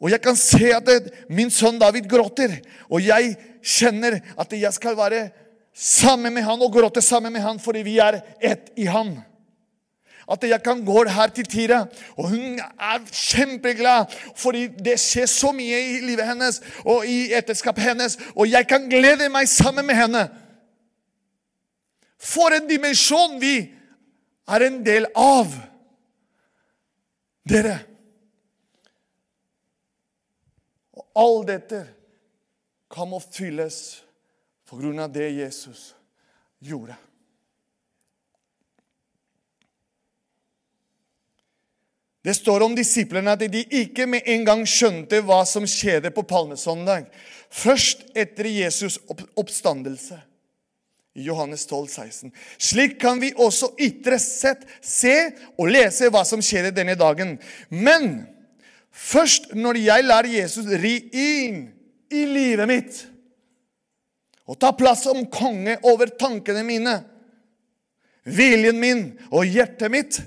Og 0.03 0.11
jeg 0.11 0.21
kan 0.21 0.35
se 0.37 0.73
at 0.75 0.85
det, 0.85 1.13
min 1.31 1.51
sønn 1.53 1.79
David 1.79 2.09
gråter. 2.11 2.59
Og 2.91 3.01
jeg 3.05 3.37
kjenner 3.63 4.19
at 4.37 4.57
jeg 4.57 4.75
skal 4.75 4.97
være 4.99 5.29
sammen 5.73 6.35
med 6.35 6.45
han 6.45 6.61
og 6.61 6.73
gråte 6.73 7.01
sammen 7.01 7.33
med 7.33 7.41
han 7.41 7.61
fordi 7.61 7.81
vi 7.87 7.97
er 8.03 8.19
ett 8.43 8.69
i 8.77 8.85
han. 8.91 9.15
At 10.31 10.43
jeg 10.43 10.63
kan 10.63 10.85
gå 10.85 11.03
her 11.09 11.27
til 11.27 11.45
Tira, 11.45 11.85
og 12.17 12.29
hun 12.29 12.59
er 12.59 12.99
kjempeglad 13.11 14.13
fordi 14.39 14.67
det 14.67 14.95
skjer 15.01 15.27
så 15.27 15.51
mye 15.55 15.79
i 15.97 15.99
livet 16.05 16.27
hennes 16.27 16.61
og 16.85 17.07
i 17.07 17.33
ekteskapet 17.35 17.83
hennes, 17.83 18.17
og 18.35 18.47
jeg 18.51 18.67
kan 18.67 18.87
glede 18.89 19.29
meg 19.29 19.49
sammen 19.51 19.87
med 19.87 19.99
henne. 19.99 20.23
For 22.23 22.55
en 22.55 22.69
dimensjon 22.69 23.39
vi 23.41 23.57
er 24.47 24.67
en 24.67 24.79
del 24.85 25.09
av. 25.15 25.51
Dere. 27.49 27.75
Og 30.95 31.09
all 31.19 31.41
dette 31.47 31.81
kan 32.93 33.15
oppfylles 33.17 33.79
på 34.69 34.79
grunn 34.79 35.01
av 35.03 35.11
det 35.11 35.27
Jesus 35.35 35.91
gjorde. 36.63 36.95
Det 42.23 42.33
står 42.37 42.63
om 42.63 42.75
disiplene 42.75 43.33
at 43.35 43.41
de 43.51 43.65
ikke 43.67 44.05
med 44.07 44.27
en 44.31 44.45
gang 44.47 44.61
skjønte 44.67 45.19
hva 45.27 45.41
som 45.47 45.65
skjedde 45.67 46.13
på 46.15 46.23
palmesøndag. 46.27 47.09
Først 47.51 48.05
etter 48.15 48.47
Jesus 48.47 48.95
oppstandelse. 49.35 50.21
I 51.13 51.27
Johannes 51.27 51.67
12, 51.67 51.87
16. 51.91 52.31
Slik 52.57 52.95
kan 53.01 53.19
vi 53.21 53.33
også 53.37 53.73
ytre 53.77 54.17
sett 54.21 54.63
se 54.81 55.13
og 55.59 55.69
lese 55.69 56.09
hva 56.09 56.23
som 56.25 56.41
skjedde 56.41 56.71
denne 56.73 56.95
dagen. 56.97 57.35
Men 57.69 58.23
først 58.89 59.51
når 59.53 59.83
jeg 59.83 60.07
lar 60.07 60.25
Jesus 60.25 60.71
ri 60.81 60.95
inn 61.11 61.67
i 62.13 62.23
livet 62.29 62.69
mitt 62.69 63.03
og 64.49 64.57
ta 64.59 64.73
plass 64.75 65.05
som 65.05 65.21
konge 65.31 65.77
over 65.87 66.09
tankene 66.19 66.65
mine, 66.67 66.97
viljen 68.23 68.79
min 68.79 69.05
og 69.29 69.45
hjertet 69.47 69.91
mitt 69.91 70.19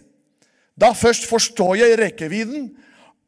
da 0.76 0.92
først 0.92 1.24
forstår 1.28 1.76
jeg 1.80 1.98
rekkevidden 2.00 2.68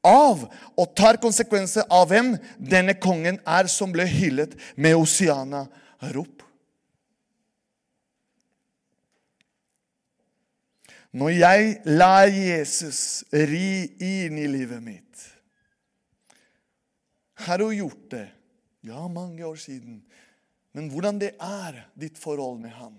av 0.07 0.45
og 0.79 0.91
tar 0.97 1.19
konsekvenser 1.23 1.89
av 1.91 2.11
hvem 2.11 2.35
denne 2.61 2.95
kongen 3.01 3.41
er 3.49 3.71
som 3.73 3.93
ble 3.93 4.07
hyllet 4.09 4.55
med 4.77 4.99
Oceana-rop. 4.99 6.45
Når 11.19 11.33
jeg 11.33 11.69
lar 11.89 12.29
Jesus 12.29 13.25
ri 13.33 13.89
inn 14.05 14.37
i 14.37 14.45
livet 14.45 14.83
mitt 14.85 15.23
Har 17.49 17.63
du 17.63 17.71
gjort 17.73 18.11
det? 18.13 18.27
Ja, 18.85 19.07
mange 19.09 19.47
år 19.47 19.57
siden. 19.57 20.03
Men 20.77 20.91
hvordan 20.93 21.21
det 21.23 21.31
er, 21.41 21.87
ditt 21.95 22.19
forhold 22.19 22.61
med 22.61 22.75
han? 22.77 22.99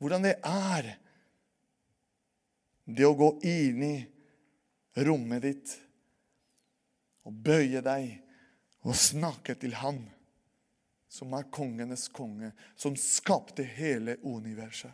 Hvordan 0.00 0.24
det 0.24 0.38
er 0.46 0.94
det 2.90 3.06
å 3.06 3.16
gå 3.18 3.34
inn 3.46 3.82
i 3.84 3.96
rommet 5.04 5.44
ditt 5.44 5.74
og 7.28 7.36
bøye 7.44 7.82
deg 7.84 8.16
og 8.88 8.96
snakke 8.96 9.54
til 9.60 9.76
Han 9.82 10.00
som 11.10 11.34
er 11.34 11.48
kongenes 11.50 12.06
konge, 12.14 12.52
som 12.78 12.94
skapte 12.98 13.64
hele 13.66 14.16
universet. 14.22 14.92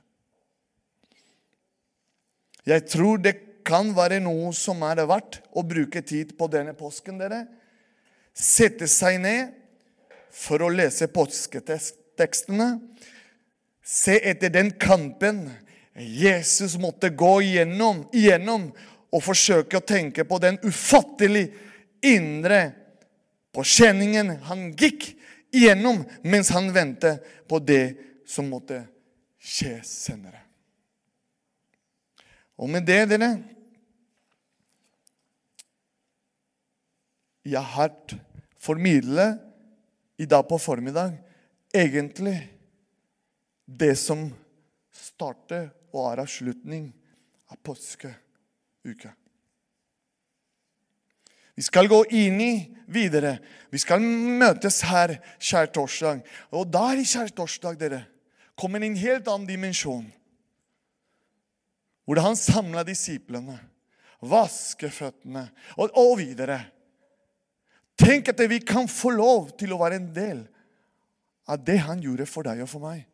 Jeg 2.66 2.86
tror 2.88 3.20
det 3.22 3.34
kan 3.66 3.92
være 3.94 4.18
noe 4.24 4.48
som 4.56 4.80
er 4.86 5.04
verdt 5.06 5.42
å 5.54 5.62
bruke 5.66 6.00
tid 6.02 6.32
på 6.38 6.48
denne 6.50 6.72
påsken. 6.74 7.18
dere. 7.18 7.44
Sette 8.32 8.88
seg 8.88 9.20
ned 9.20 9.52
for 10.32 10.62
å 10.62 10.72
lese 10.72 11.06
påsketekstene. 11.08 12.68
Se 13.86 14.16
etter 14.18 14.50
den 14.50 14.72
kampen 14.82 15.44
Jesus 15.94 16.74
måtte 16.78 17.12
gå 17.14 17.38
igjennom, 17.46 18.02
igjennom 18.12 18.66
og 19.14 19.22
forsøke 19.22 19.78
å 19.78 19.86
tenke 19.86 20.24
på 20.26 20.40
den 20.42 20.58
ufattelig 20.66 21.46
indre 22.04 22.58
påkjenningen 23.54 24.34
han 24.48 24.72
gikk 24.74 25.12
igjennom 25.54 26.02
mens 26.26 26.50
han 26.52 26.72
ventet 26.74 27.22
på 27.46 27.62
det 27.62 27.94
som 28.26 28.50
måtte 28.50 28.82
skje 29.38 29.78
senere. 29.86 30.42
Og 32.58 32.72
med 32.72 32.88
det, 32.88 33.04
dere 33.12 33.36
Jeg 37.46 37.62
har 37.62 37.92
formidlet 38.58 39.38
i 40.18 40.26
dag 40.26 40.42
på 40.48 40.58
formiddag 40.58 41.12
egentlig 41.70 42.40
det 43.66 43.94
som 43.98 44.28
starter 44.94 45.68
og 45.92 46.12
er 46.12 46.22
avslutning 46.22 46.88
av 47.50 47.58
påskeuka. 47.66 49.12
Vi 51.56 51.64
skal 51.64 51.88
gå 51.88 52.02
inn 52.12 52.40
i 52.40 52.52
videre. 52.92 53.38
Vi 53.72 53.80
skal 53.80 54.02
møtes 54.04 54.82
her 54.84 55.14
skjærtorsdag. 55.40 56.20
Og 56.52 56.68
der 56.68 57.00
i 57.00 57.06
skjærtorsdag 57.08 57.78
dere, 57.80 58.02
kommer 58.56 58.84
en 58.84 58.96
helt 58.96 59.28
annen 59.28 59.48
dimensjon. 59.48 60.04
Hvor 62.04 62.20
han 62.22 62.36
samla 62.38 62.84
disiplene, 62.86 63.56
vaske 64.20 64.90
føttene 64.92 65.46
og, 65.76 65.90
og 65.96 66.18
videre. 66.20 66.60
Tenk 67.96 68.28
at 68.30 68.44
vi 68.48 68.60
kan 68.60 68.88
få 68.88 69.14
lov 69.16 69.50
til 69.56 69.72
å 69.72 69.80
være 69.80 69.98
en 70.00 70.12
del 70.12 70.44
av 71.48 71.64
det 71.64 71.78
han 71.86 72.04
gjorde 72.04 72.28
for 72.28 72.46
deg 72.46 72.62
og 72.64 72.70
for 72.70 72.84
meg. 72.84 73.06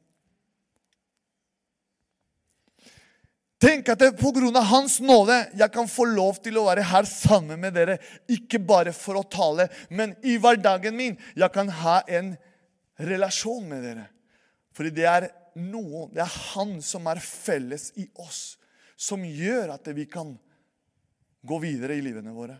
Tenk 3.62 3.92
at 3.92 4.00
det 4.00 4.16
pga. 4.18 4.62
Hans 4.66 4.98
nåde 5.00 5.36
jeg 5.54 5.70
kan 5.70 5.86
få 5.86 6.08
lov 6.10 6.40
til 6.42 6.58
å 6.58 6.66
være 6.66 6.82
her 6.88 7.06
sammen 7.06 7.60
med 7.62 7.76
dere. 7.76 7.98
Ikke 8.26 8.58
bare 8.58 8.94
for 8.96 9.20
å 9.20 9.22
tale, 9.22 9.68
men 9.90 10.16
i 10.26 10.34
hverdagen 10.42 10.96
min. 10.98 11.14
Jeg 11.38 11.54
kan 11.54 11.70
ha 11.82 12.00
en 12.10 12.34
relasjon 12.98 13.68
med 13.68 13.86
dere. 13.86 14.08
Fordi 14.74 14.90
det 14.96 15.06
er 15.06 15.28
noe, 15.62 16.08
det 16.10 16.24
er 16.24 16.38
Han 16.54 16.80
som 16.82 17.06
er 17.12 17.20
felles 17.22 17.90
i 18.00 18.08
oss, 18.18 18.56
som 18.96 19.22
gjør 19.22 19.76
at 19.76 19.90
vi 19.94 20.08
kan 20.10 20.32
gå 21.42 21.58
videre 21.62 21.94
i 21.98 22.02
livene 22.02 22.34
våre. 22.34 22.56